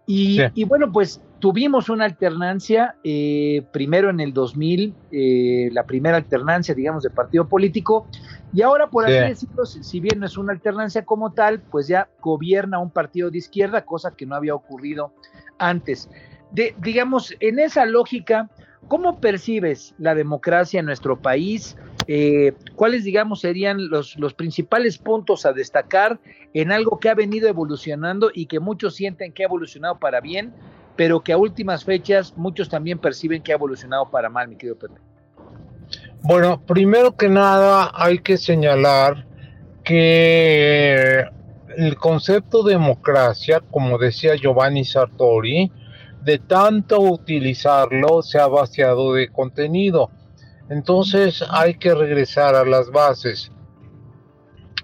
[0.08, 6.76] Y, bueno, pues tuvimos una alternancia, eh, primero en el 2000, eh, la primera alternancia,
[6.76, 8.06] digamos, de partido político,
[8.52, 12.08] y ahora, por así decirlo, si bien no es una alternancia como tal, pues ya
[12.20, 15.12] gobierna un partido de izquierda, cosa que no había ocurrido
[15.58, 16.08] antes.
[16.52, 18.48] De, digamos, en esa lógica,
[18.86, 21.76] ¿cómo percibes la democracia en nuestro país?
[22.08, 26.20] Eh, ¿Cuáles, digamos, serían los, principales puntos a destacar
[26.54, 30.52] en algo que ha venido evolucionando y que muchos sienten que ha evolucionado para bien,
[30.94, 34.78] pero que a últimas fechas muchos también perciben que ha evolucionado para mal, mi querido
[34.78, 34.94] Pepe?
[36.22, 39.26] Bueno, primero que nada hay que señalar
[39.84, 41.24] que
[41.76, 45.70] el concepto democracia, como decía Giovanni Sartori,
[46.24, 50.10] de tanto utilizarlo se ha vaciado de contenido.
[50.68, 53.52] Entonces hay que regresar a las bases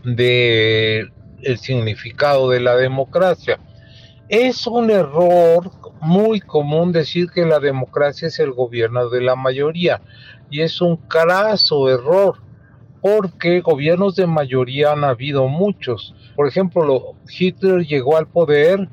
[0.05, 1.11] del
[1.59, 3.59] significado de la democracia.
[4.29, 10.01] Es un error muy común decir que la democracia es el gobierno de la mayoría
[10.51, 12.37] y es un craso error
[13.01, 16.14] porque gobiernos de mayoría han habido muchos.
[16.37, 18.88] Por ejemplo, Hitler llegó al poder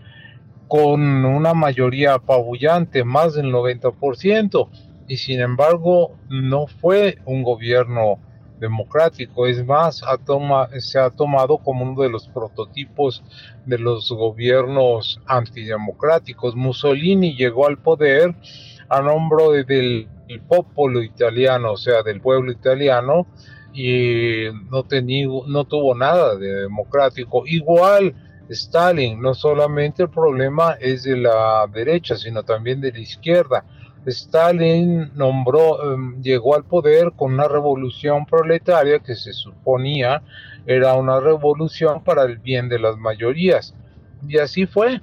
[0.67, 4.69] con una mayoría apabullante, más del 90%,
[5.09, 8.19] y sin embargo no fue un gobierno
[8.59, 10.03] democrático, es más,
[10.77, 13.23] se ha tomado como uno de los prototipos
[13.65, 16.55] de los gobiernos antidemocráticos.
[16.55, 18.35] Mussolini llegó al poder
[18.87, 20.07] a nombre del
[20.47, 23.25] popolo italiano, o sea, del pueblo italiano,
[23.73, 24.85] y no,
[25.47, 27.43] no tuvo nada de democrático.
[27.47, 28.13] Igual
[28.49, 33.63] Stalin, no solamente el problema es de la derecha, sino también de la izquierda.
[34.05, 40.23] Stalin nombró, em, llegó al poder con una revolución proletaria que se suponía
[40.69, 43.73] era una revolución para el bien de las mayorías.
[44.27, 45.01] Y así fue.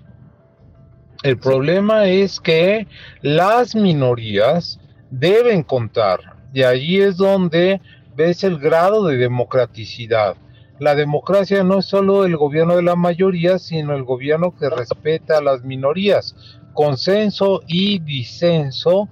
[1.24, 2.86] El problema es que
[3.20, 4.78] las minorías
[5.10, 6.20] deben contar.
[6.52, 7.80] Y allí es donde
[8.14, 10.36] ves el grado de democraticidad.
[10.78, 15.38] La democracia no es solo el gobierno de la mayoría, sino el gobierno que respeta
[15.38, 16.36] a las minorías.
[16.76, 19.08] Consenso y disenso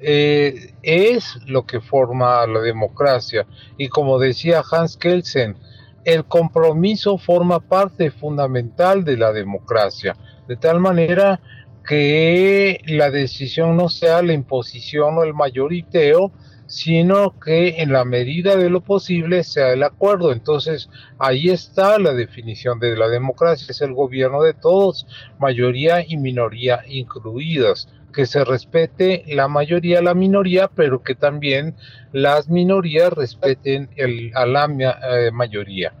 [0.00, 3.46] eh, es lo que forma la democracia.
[3.76, 5.56] Y como decía Hans Kelsen,
[6.04, 10.16] el compromiso forma parte fundamental de la democracia,
[10.46, 11.40] de tal manera
[11.86, 16.30] que la decisión no sea la imposición o el mayoriteo,
[16.68, 20.32] sino que en la medida de lo posible sea el acuerdo.
[20.32, 25.06] Entonces, ahí está la definición de la democracia, es el gobierno de todos,
[25.40, 31.74] mayoría y minoría incluidas, que se respete la mayoría, la minoría, pero que también
[32.12, 33.88] las minorías respeten
[34.34, 35.92] a la eh, mayoría.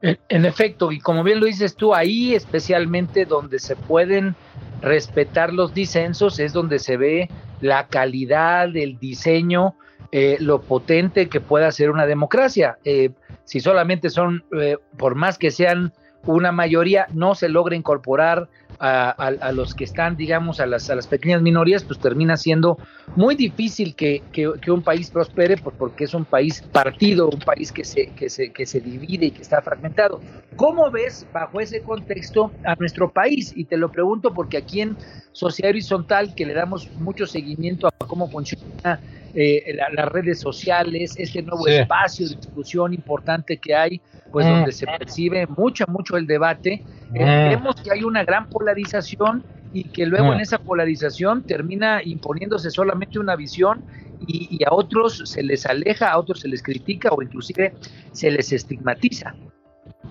[0.00, 4.36] En efecto, y como bien lo dices tú, ahí especialmente donde se pueden
[4.80, 7.28] respetar los disensos es donde se ve
[7.60, 9.74] la calidad del diseño,
[10.12, 12.78] eh, lo potente que pueda ser una democracia.
[12.84, 13.10] Eh,
[13.44, 15.92] si solamente son, eh, por más que sean
[16.26, 21.06] una mayoría, no se logra incorporar a, los que están, digamos, a las, a las
[21.06, 22.78] pequeñas minorías, pues termina siendo
[23.16, 24.22] muy difícil que,
[24.68, 28.66] un país prospere porque es un país partido, un país que se, que, se, que
[28.66, 30.20] se divide y que está fragmentado.
[30.56, 33.52] ¿Cómo ves bajo ese contexto a nuestro país?
[33.56, 34.96] Y te lo pregunto porque aquí en
[35.32, 39.00] Sociedad Horizontal, que le damos mucho seguimiento a cómo funciona
[39.34, 44.00] eh, las redes sociales, este nuevo espacio de discusión importante que hay,
[44.32, 44.50] pues mm.
[44.50, 47.50] donde se percibe mucho, mucho el debate, eh, mm.
[47.50, 53.18] vemos que hay una gran polarización y que luego en esa polarización termina imponiéndose solamente
[53.18, 53.84] una visión
[54.26, 57.74] y, a otros se les aleja, a otros se les critica o inclusive
[58.12, 59.34] se les estigmatiza.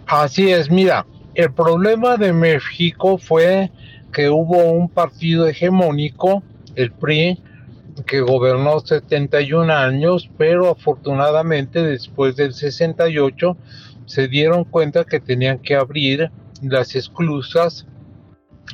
[0.06, 3.72] Así es, mira, el problema de México fue
[4.14, 6.44] que hubo un partido hegemónico,
[6.76, 7.42] el PRI,
[8.06, 13.58] que gobernó 71 años, pero afortunadamente después del 68
[14.08, 16.32] se dieron cuenta que tenían que abrir
[16.64, 17.86] las esclusas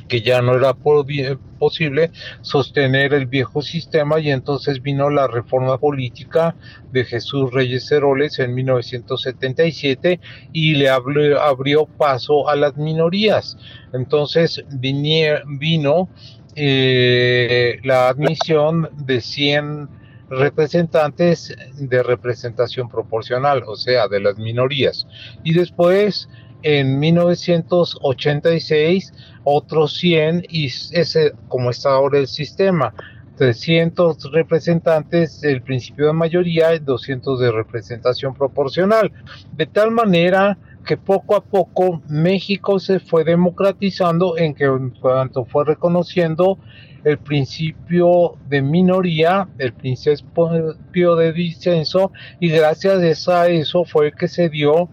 [0.08, 6.56] que ya no era posible sostener el viejo sistema y entonces vino la reforma política
[6.92, 10.20] de Jesús Reyes Heroles en 1977
[10.52, 13.56] y le abrió, paso a las minorías.
[13.92, 16.08] Entonces vino
[16.56, 25.06] eh, la admisión de 100 representantes de representación proporcional, o sea, de las minorías.
[25.42, 26.28] Y después,
[26.62, 29.12] en 1986,
[29.44, 32.92] otros 100 y ese, como está ahora el sistema,
[33.36, 39.12] 300 representantes del principio de mayoría y 200 de representación proporcional.
[39.52, 44.70] De tal manera que poco a poco México se fue democratizando en que
[45.00, 46.58] cuanto fue reconociendo
[47.04, 54.48] el principio de minoría, el principio de disenso, y gracias a eso fue que se
[54.48, 54.88] dio,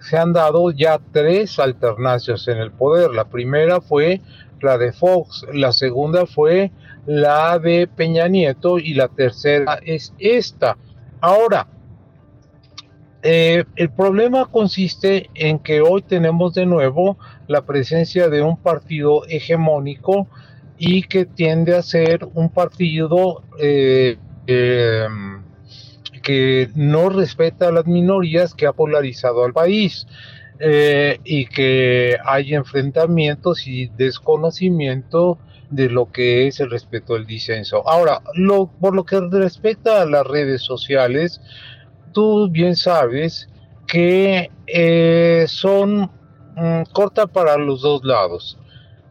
[0.00, 3.10] se han dado ya tres alternancias en el poder.
[3.10, 4.20] La primera fue
[4.60, 6.70] la de Fox, la segunda fue
[7.06, 10.76] la de Peña Nieto y la tercera es esta.
[11.20, 11.66] Ahora,
[13.22, 19.24] eh, el problema consiste en que hoy tenemos de nuevo la presencia de un partido
[19.26, 20.28] hegemónico
[20.78, 24.16] y que tiende a ser un partido eh,
[24.46, 25.42] em,
[26.22, 30.06] que no respeta a las minorías, que ha polarizado al país
[30.60, 35.38] eh, y que hay enfrentamientos y desconocimiento
[35.70, 37.86] de lo que es el respeto al disenso.
[37.88, 41.40] Ahora, lo, por lo que respecta a las redes sociales,
[42.12, 43.48] tú bien sabes
[43.86, 46.10] que eh, son
[46.56, 48.58] mm, corta para los dos lados.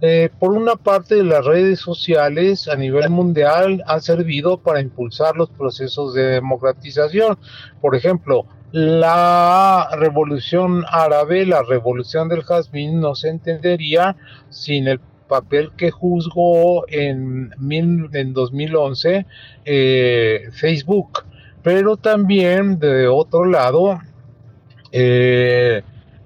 [0.01, 5.49] Eh, por una parte, las redes sociales a nivel mundial han servido para impulsar los
[5.49, 7.37] procesos de democratización.
[7.81, 14.15] Por ejemplo, la revolución árabe, la revolución del jazmín, no se entendería
[14.49, 19.25] sin el papel que juzgó en, en 2011
[19.65, 21.25] eh, Facebook.
[21.63, 23.99] Pero también, de otro lado,
[24.91, 25.81] eh,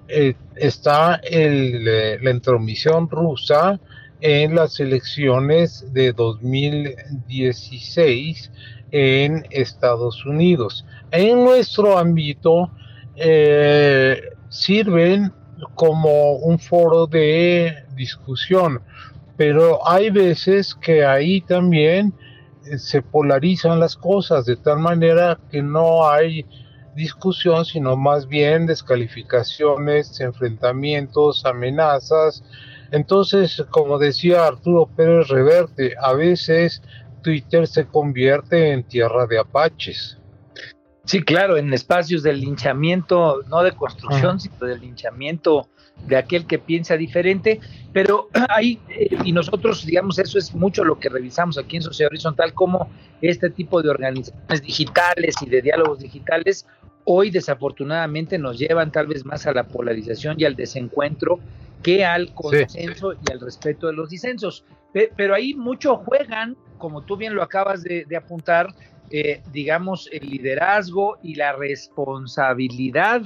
[0.08, 3.80] eh, está la intromisión rusa
[4.20, 8.50] en las elecciones de 2016
[8.92, 10.84] en Estados Unidos.
[11.10, 12.70] En nuestro ámbito
[13.16, 15.32] eh, sirven
[15.74, 18.80] como un foro de discusión,
[19.36, 22.14] pero hay veces que ahí también
[22.64, 26.46] eh, se polarizan las cosas de tal manera que no hay
[26.94, 32.42] discusión, sino más bien descalificaciones, enfrentamientos, amenazas.
[32.90, 36.82] Entonces, como decía Arturo Pérez Reverte, a veces
[37.22, 40.18] Twitter se convierte en tierra de apaches.
[41.04, 45.68] Sí, claro, en espacios de linchamiento, no de construcción, sino de linchamiento
[46.06, 47.60] de aquel que piensa diferente,
[47.92, 52.10] pero ahí, eh, y nosotros, digamos, eso es mucho lo que revisamos aquí en Sociedad
[52.10, 52.88] Horizontal, como
[53.20, 56.66] este tipo de organizaciones digitales y de diálogos digitales
[57.04, 61.40] hoy desafortunadamente nos llevan tal vez más a la polarización y al desencuentro
[61.82, 64.64] que al consenso y al respeto de los disensos.
[64.92, 68.68] Pero ahí mucho juegan, como tú bien lo acabas de, apuntar,
[69.12, 73.22] eh, digamos, el liderazgo y la responsabilidad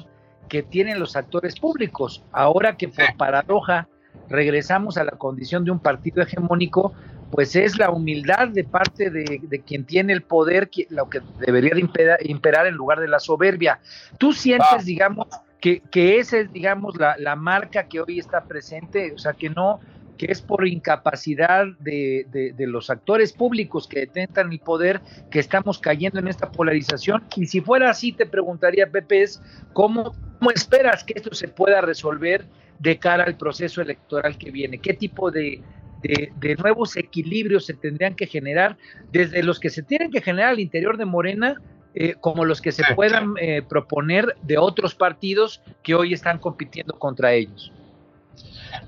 [0.48, 2.24] que tienen los actores públicos.
[2.32, 3.88] Ahora que por paradoja
[4.28, 6.92] regresamos a la condición de un partido hegemónico,
[7.30, 12.18] pues es la humildad de parte de, quien tiene el poder lo que debería de
[12.24, 13.78] imperar, en lugar de la soberbia.
[14.18, 14.82] ¿Tú sientes, ah.
[14.84, 15.28] digamos,
[15.60, 19.12] que, que esa es, digamos, la, la, marca que hoy está presente?
[19.12, 19.80] O sea, que no,
[20.16, 25.00] que es por incapacidad de, de, los actores públicos que detentan el poder
[25.30, 27.24] que estamos cayendo en esta polarización.
[27.36, 29.24] Y si fuera así, te preguntaría, Pepe,
[29.72, 32.46] ¿cómo, cómo esperas que esto se pueda resolver
[32.78, 34.78] de cara al proceso electoral que viene?
[34.78, 35.62] ¿Qué tipo de,
[36.02, 38.76] de, nuevos equilibrios se tendrían que generar,
[39.12, 41.60] desde los que se tienen que generar al interior de Morena,
[41.94, 46.98] eh, como los que se puedan eh, proponer de otros partidos que hoy están compitiendo
[46.98, 47.72] contra ellos.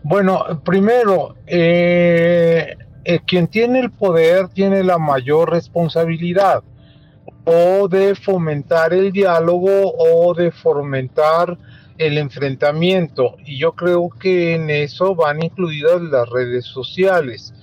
[0.03, 2.77] Bueno, primero, eh,
[3.27, 6.63] quien tiene el poder tiene la mayor responsabilidad
[7.45, 11.57] o de fomentar el diálogo o de fomentar
[11.97, 17.55] el enfrentamiento y yo creo que en eso van incluidas las redes sociales.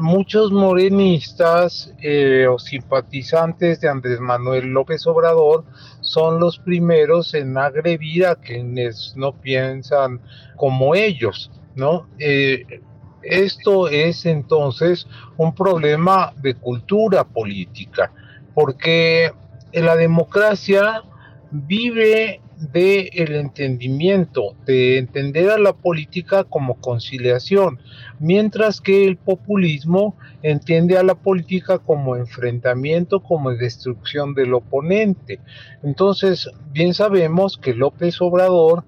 [0.00, 5.64] Muchos morenistas eh, o simpatizantes de Andrés Manuel López Obrador
[6.00, 10.20] son los primeros en agredir a quienes no piensan
[10.56, 12.06] como ellos, ¿no?
[12.18, 12.80] Eh,
[13.22, 15.06] esto es entonces
[15.36, 18.12] un problema de cultura política,
[18.54, 19.32] porque
[19.72, 21.02] la democracia
[21.50, 22.40] vive
[22.72, 27.78] de el entendimiento, de entender a la política como conciliación,
[28.20, 35.40] mientras que el populismo entiende a la política como enfrentamiento, como destrucción del oponente.
[35.82, 38.84] Entonces, bien sabemos que López Obrador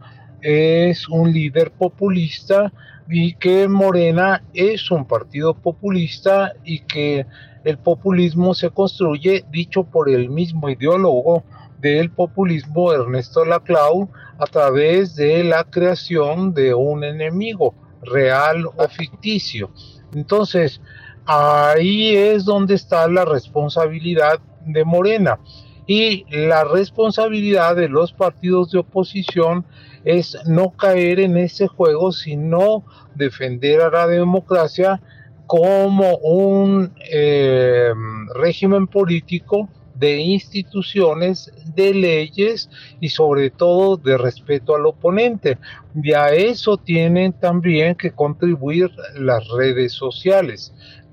[0.46, 2.72] es un líder populista
[3.08, 7.26] y que Morena es un partido populista y que
[7.64, 11.42] el populismo se construye, dicho por el mismo ideólogo,
[11.80, 19.72] del populismo Ernesto Laclau a través de la creación de un enemigo real o ficticio.
[20.14, 20.80] Entonces,
[21.26, 25.40] ahí es donde está la responsabilidad de Morena.
[25.88, 29.64] y la responsabilidad de los partidos de oposición
[30.06, 32.84] es no caer en ese juego, sino
[33.16, 35.02] defender a la democracia
[35.46, 37.92] como un eh,
[38.34, 42.68] régimen político de instituciones, de leyes
[43.00, 45.58] y sobre todo de respeto al oponente.
[46.00, 50.72] Y a eso tienen también que contribuir las redes sociales.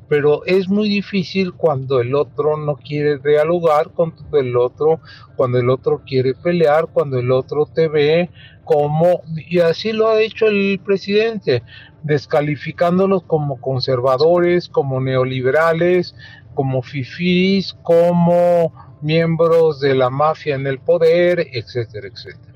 [0.09, 4.99] Pero es muy difícil cuando el otro no quiere dialogar con el otro,
[5.35, 8.29] cuando el otro quiere pelear, cuando el otro te ve
[8.63, 11.63] como, y así lo ha hecho el presidente,
[12.03, 16.15] descalificándolos como conservadores, como neoliberales,
[16.53, 22.52] como fifís, como miembros de la mafia en el poder, etcétera, etcétera.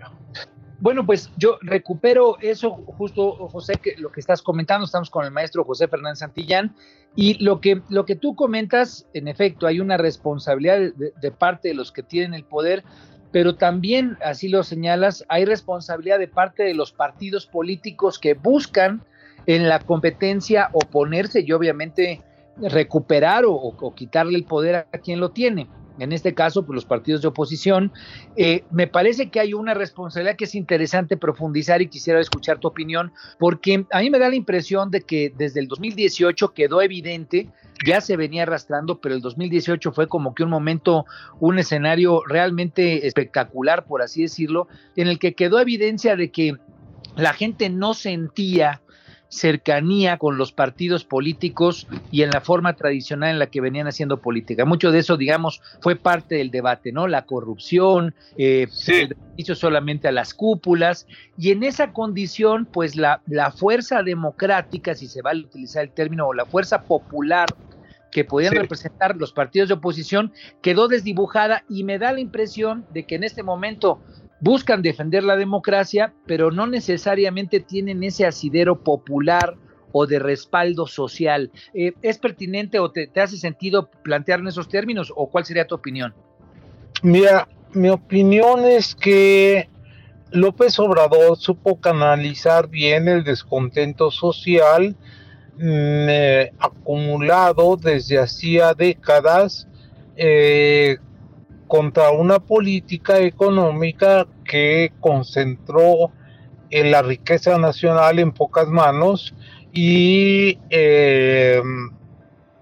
[0.79, 5.31] Bueno, pues yo recupero eso justo, José, que lo que estás comentando, estamos con el
[5.31, 6.75] maestro José Fernández Santillán,
[7.15, 11.69] y lo que, lo que tú comentas, en efecto, hay una responsabilidad de, de parte
[11.69, 12.83] de los que tienen el poder,
[13.31, 19.01] pero también, así lo señalas, hay responsabilidad de parte de los partidos políticos que buscan
[19.47, 22.21] en la competencia oponerse y obviamente
[22.61, 25.67] recuperar o, quitarle el poder a quien lo tiene.
[25.99, 27.91] En este caso, pues los partidos de oposición.
[28.35, 32.67] Eh, me parece que hay una responsabilidad que es interesante profundizar y quisiera escuchar tu
[32.67, 37.49] opinión, porque a mí me da la impresión de que desde el 2018 quedó evidente
[37.85, 41.05] ya se venía arrastrando, pero el 2018 fue como que un momento,
[41.39, 46.55] un escenario realmente espectacular, por así decirlo, en el que quedó evidencia de que
[47.15, 48.81] la gente no sentía
[49.29, 54.17] cercanía con los partidos políticos y en la forma tradicional en la que venían haciendo
[54.17, 54.65] política.
[54.65, 57.07] Mucho de eso, digamos, fue parte del debate, ¿no?
[57.07, 61.07] La corrupción, eh, el beneficio solamente a las cúpulas,
[61.37, 65.91] y en esa condición, pues la, la fuerza democrática, si se va a utilizar el
[65.91, 67.47] término, o la fuerza popular
[68.11, 73.05] que podían representar los partidos de oposición, quedó desdibujada y me da la impresión de
[73.05, 74.01] que en este momento
[74.39, 79.55] buscan defender la democracia, pero no necesariamente tienen ese asidero popular
[79.91, 81.51] o de respaldo social.
[81.73, 85.75] Eh, ¿Es pertinente o te, hace sentido plantear en esos términos o cuál sería tu
[85.75, 86.13] opinión?
[87.01, 89.69] Mira, mi opinión es que
[90.31, 94.95] López Obrador supo canalizar bien el descontento social
[95.55, 99.67] mm, eh, acumulado desde hacía décadas
[100.15, 100.97] eh,
[101.67, 106.11] contra una política económica que concentró
[106.69, 109.33] en la riqueza nacional en pocas manos
[109.73, 111.61] y eh,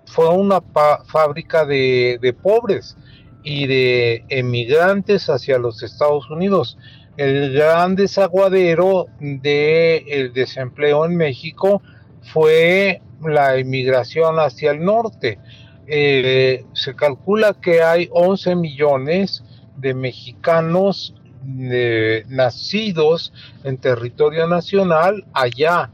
[0.06, 0.62] fue una
[1.06, 2.98] fábrica de, pobres
[3.44, 6.78] y de emigrantes hacia los Estados Unidos.
[7.18, 11.82] El gran desaguadero del desempleo en México
[12.22, 15.40] fue la emigración hacia el norte
[15.88, 19.44] eh, se calcula que hay 11 millones
[19.78, 21.14] de mexicanos
[21.60, 23.32] eh, nacidos
[23.64, 25.92] en territorio nacional allá,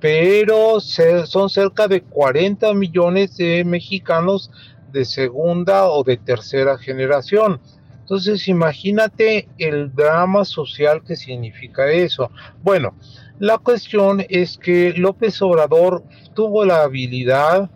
[0.00, 4.50] pero son cerca de 40 millones de mexicanos
[4.92, 7.60] de segunda o de tercera generación.
[8.00, 12.30] Entonces imagínate el drama social que significa eso.
[12.62, 12.94] Bueno,
[13.38, 17.70] la cuestión es que López Obrador tuvo la habilidad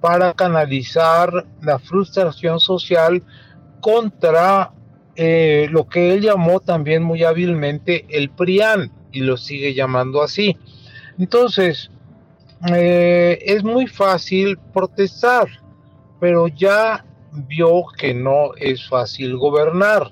[0.00, 3.22] para canalizar la frustración social
[3.80, 4.72] contra
[5.16, 10.56] eh, lo que él llamó también muy hábilmente el PRIAN y lo sigue llamando así.
[11.18, 11.90] Entonces,
[12.74, 15.48] eh, es muy fácil protestar,
[16.20, 20.10] pero ya vio que no es fácil gobernar.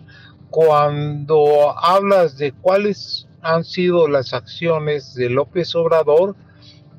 [0.51, 6.36] Cuando hablas de cuáles han sido las acciones de López Obrador,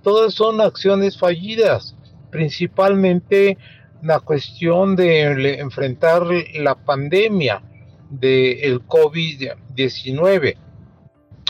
[0.02, 1.96] todas son acciones fallidas
[2.30, 3.58] principalmente
[4.02, 6.24] la cuestión de enfrentar
[6.56, 7.62] la pandemia
[8.10, 10.56] del COVID-19.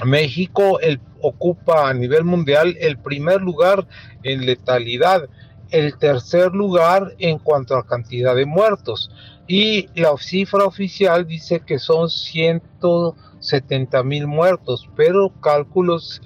[0.05, 0.79] México
[1.21, 3.87] ocupa a nivel mundial el primer lugar
[4.23, 5.29] en letalidad,
[5.69, 9.11] el tercer lugar en cuanto a cantidad de muertos
[9.49, 16.21] y la cifra oficial dice que son 170 mil muertos, pero cálculos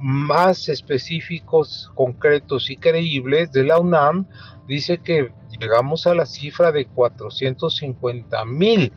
[0.00, 4.26] más específicos, concretos y creíbles de la UNAM,
[4.66, 8.92] dice que llegamos a la cifra de 450 mil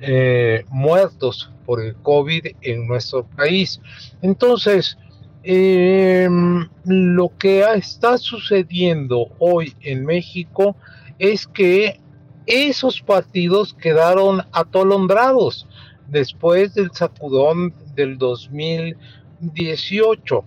[0.00, 3.80] eh, muertos por el COVID en nuestro país.
[4.22, 4.96] Entonces,
[5.42, 10.76] em, lo que está sucediendo hoy en México
[11.18, 12.00] es que
[12.46, 15.66] esos partidos quedaron atolondrados
[16.08, 18.96] después del sacudón del 2000
[19.40, 20.44] 18.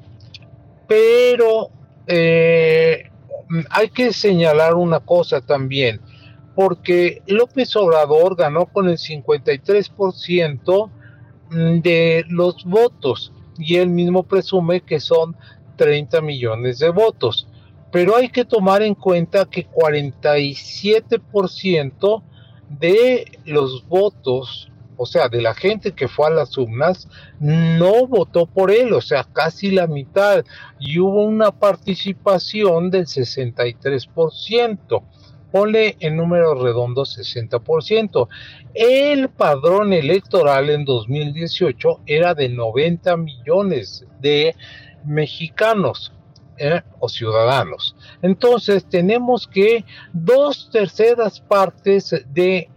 [0.88, 1.70] Pero
[2.08, 3.10] eh,
[3.70, 6.00] hay que señalar una cosa también,
[6.56, 10.90] porque López Obrador ganó con el 53%
[11.50, 15.36] mm, de los votos y él mismo presume que son
[15.76, 17.48] 30 millones de votos.
[17.92, 22.24] Pero hay que tomar en cuenta que 47%
[22.70, 24.72] de los votos,
[25.02, 27.08] o sea, de la gente que fue a las urnas,
[27.40, 30.44] no votó por él, o sea, casi la mitad,
[30.78, 35.04] y hubo una participación del 63%.
[35.54, 38.28] Ponle en números redondos 60%.
[38.74, 44.54] El padrón electoral en 2018 era de 90 millones de
[45.06, 46.12] mexicanos.
[46.58, 46.82] ¿eh?
[47.00, 47.96] o ciudadanos.
[48.22, 52.70] Entonces tenemos que dos terceras partes de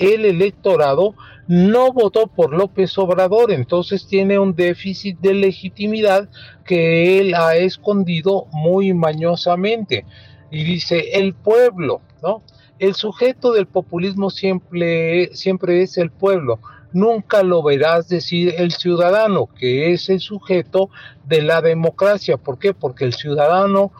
[0.00, 1.14] el electorado
[1.46, 6.28] no votó por López Obrador, entonces tiene un déficit de legitimidad
[6.64, 10.04] que él ha escondido muy mañosamente.
[10.50, 12.42] Y dice, el pueblo, ¿no?
[12.78, 16.60] El sujeto del populismo siempre, siempre es el pueblo
[16.92, 20.90] nunca lo verás decir el ciudadano, que es el sujeto
[21.26, 22.36] de la democracia.
[22.36, 22.74] ¿Por qué?
[22.74, 23.92] Porque el ciudadano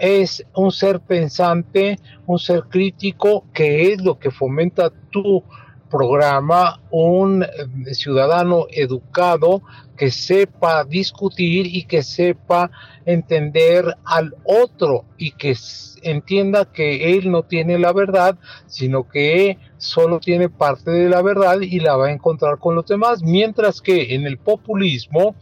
[0.00, 5.44] es un ser pensante, un ser crítico, que es lo que fomenta tu
[5.90, 9.62] programa, un eh, ciudadano educado
[9.96, 12.70] que sepa discutir y que sepa
[13.04, 15.54] entender al otro y que
[16.02, 21.60] entienda que él no tiene la verdad, sino que solo tiene parte de la verdad
[21.60, 25.34] y la va a encontrar con los demás, mientras que en el populismo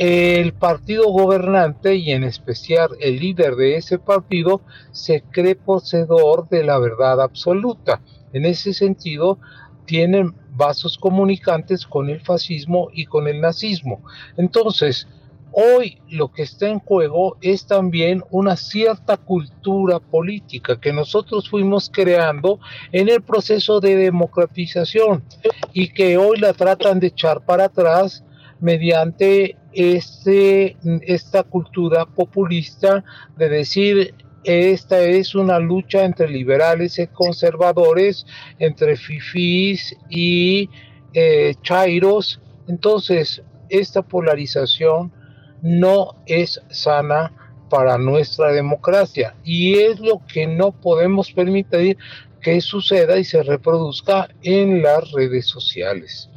[0.00, 4.60] el partido gobernante y en especial el líder de ese partido
[4.92, 8.00] se cree poseedor de la verdad absoluta.
[8.32, 9.40] En ese sentido,
[9.86, 14.04] tienen vasos comunicantes con el fascismo y con el nazismo.
[14.36, 15.08] Entonces,
[15.50, 21.90] Hoy lo que está en juego es también una cierta cultura política que nosotros fuimos
[21.90, 22.60] creando
[22.92, 25.24] en el proceso de democratización
[25.72, 28.22] y que hoy la tratan de echar para atrás
[28.60, 33.04] mediante este, esta cultura populista
[33.36, 38.24] de decir esta es una lucha entre liberales y conservadores,
[38.58, 40.70] entre fifís y
[41.12, 42.40] eh, chairos.
[42.66, 45.12] Entonces, esta polarización
[45.60, 47.32] no es sana
[47.68, 51.98] para nuestra democracia y es lo que no podemos permitir
[52.40, 56.30] que suceda y se reproduzca en las redes sociales.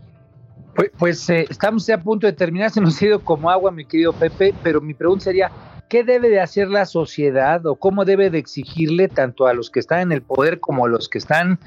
[0.75, 3.71] Pues, pues eh, estamos ya a punto de terminar, se nos ha ido como agua,
[3.71, 5.51] mi querido Pepe, pero mi pregunta sería,
[5.89, 9.79] ¿qué debe de hacer la sociedad o cómo debe de exigirle tanto a los que
[9.79, 11.59] están en el poder como a los que están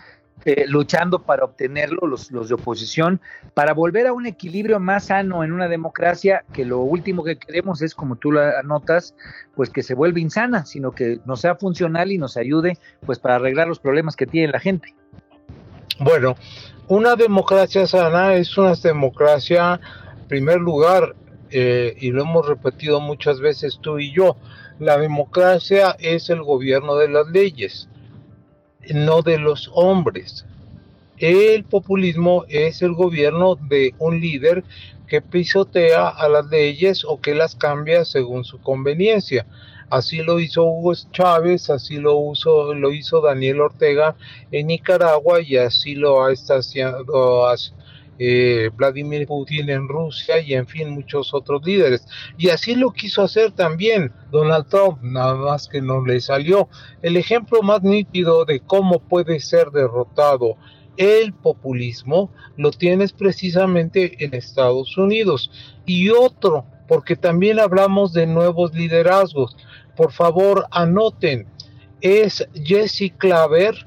[0.47, 3.21] eh, luchando para obtenerlo, los, de oposición,
[3.55, 7.81] para volver a un equilibrio más sano en una democracia, que lo último que queremos
[7.81, 9.15] es, como tú lo anotas,
[9.55, 12.77] pues que se vuelva insana, sino que nos sea funcional y nos ayude
[13.07, 14.95] pues para arreglar los problemas que tiene la gente.
[16.01, 16.37] Bueno,
[16.89, 19.81] una democracia sana es una democracia,
[20.21, 21.15] en primer lugar,
[21.51, 24.37] eh, y lo hemos repetido muchas veces tú y yo,
[24.79, 27.89] la democracia es el gobierno de las leyes
[28.93, 30.45] no de los hombres.
[31.17, 34.65] El populismo es el gobierno de un líder
[35.07, 39.47] que pisotea a las leyes o que las cambia según su conveniencia.
[39.95, 42.33] Así lo hizo Hugo Chávez, así lo,
[42.75, 44.17] lo hizo Daniel Ortega
[44.51, 47.47] en Nicaragua y así lo ha estado haciendo
[48.19, 52.09] eh, Vladimir Putin en Rusia y en fin muchos otros líderes.
[52.37, 56.69] Y así lo quiso hacer también Donald Trump, nada más que no le salió.
[57.01, 60.57] El ejemplo más nítido de cómo puede ser derrotado
[60.97, 65.51] el populismo lo tienes precisamente en Estados Unidos.
[65.87, 69.57] Y otro, porque también hablamos de nuevos liderazgos.
[69.97, 71.47] Por favor, anoten,
[72.01, 73.87] es Jesse Claver,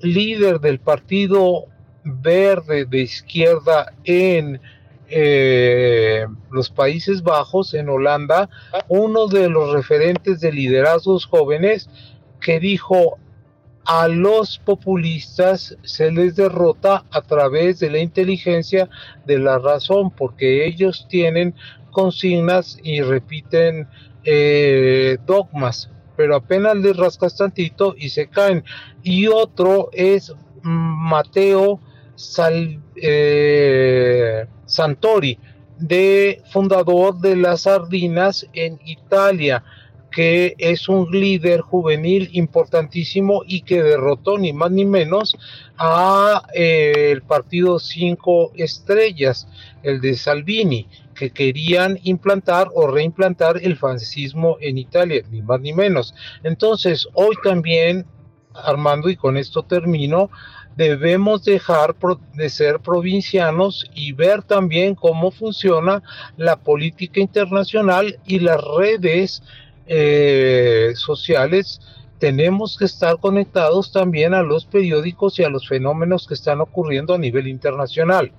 [0.00, 1.66] líder del partido
[2.04, 4.60] verde de izquierda en
[5.08, 8.48] eh, los Países Bajos, en Holanda,
[8.88, 11.88] uno de los referentes de liderazgos jóvenes
[12.40, 13.18] que dijo
[13.84, 18.88] a los populistas se les derrota a través de la inteligencia
[19.26, 21.54] de la razón, porque ellos tienen
[21.90, 23.86] consignas y repiten
[24.24, 28.64] eh, dogmas, pero apenas les rascas tantito y se caen.
[29.02, 31.80] Y otro es Mateo
[32.96, 35.38] eh, Santori,
[35.78, 39.64] de fundador de las sardinas en Italia,
[40.10, 45.36] que es un líder juvenil importantísimo y que derrotó ni más ni menos
[45.76, 49.48] a eh, el partido Cinco Estrellas,
[49.82, 55.72] el de Salvini, que querían implantar o reimplantar el fascismo en Italia, ni más ni
[55.72, 56.14] menos.
[56.42, 58.06] Entonces, hoy también
[58.54, 60.30] Armando, y con esto termino,
[60.76, 61.94] debemos dejar
[62.34, 66.02] de ser provincianos y ver también cómo funciona
[66.36, 69.42] la política internacional y las redes
[69.86, 71.80] eh, sociales.
[72.18, 77.14] Tenemos que estar conectados también a los periódicos y a los fenómenos que están ocurriendo
[77.14, 78.32] a nivel internacional.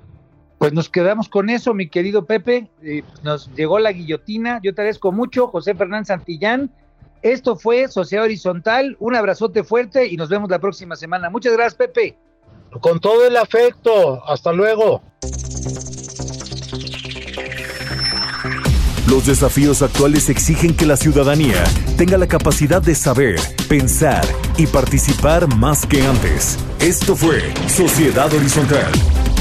[0.66, 2.68] Pues nos quedamos con eso, mi querido Pepe.
[2.82, 4.60] Eh, nos llegó la guillotina.
[4.64, 6.72] Yo te agradezco mucho, José Fernández Santillán.
[7.22, 8.98] Esto fue Sociedad Horizontal.
[9.00, 11.30] Un abrazote fuerte y nos vemos la próxima semana.
[11.30, 12.18] Muchas gracias, Pepe.
[12.82, 14.28] Con todo el afecto.
[14.28, 15.04] Hasta luego.
[19.08, 21.64] Los desafíos actuales exigen que la ciudadanía
[21.96, 23.40] tenga la capacidad de saber,
[23.70, 24.26] pensar
[24.58, 26.58] y participar más que antes.
[26.80, 28.92] Esto fue Sociedad Horizontal,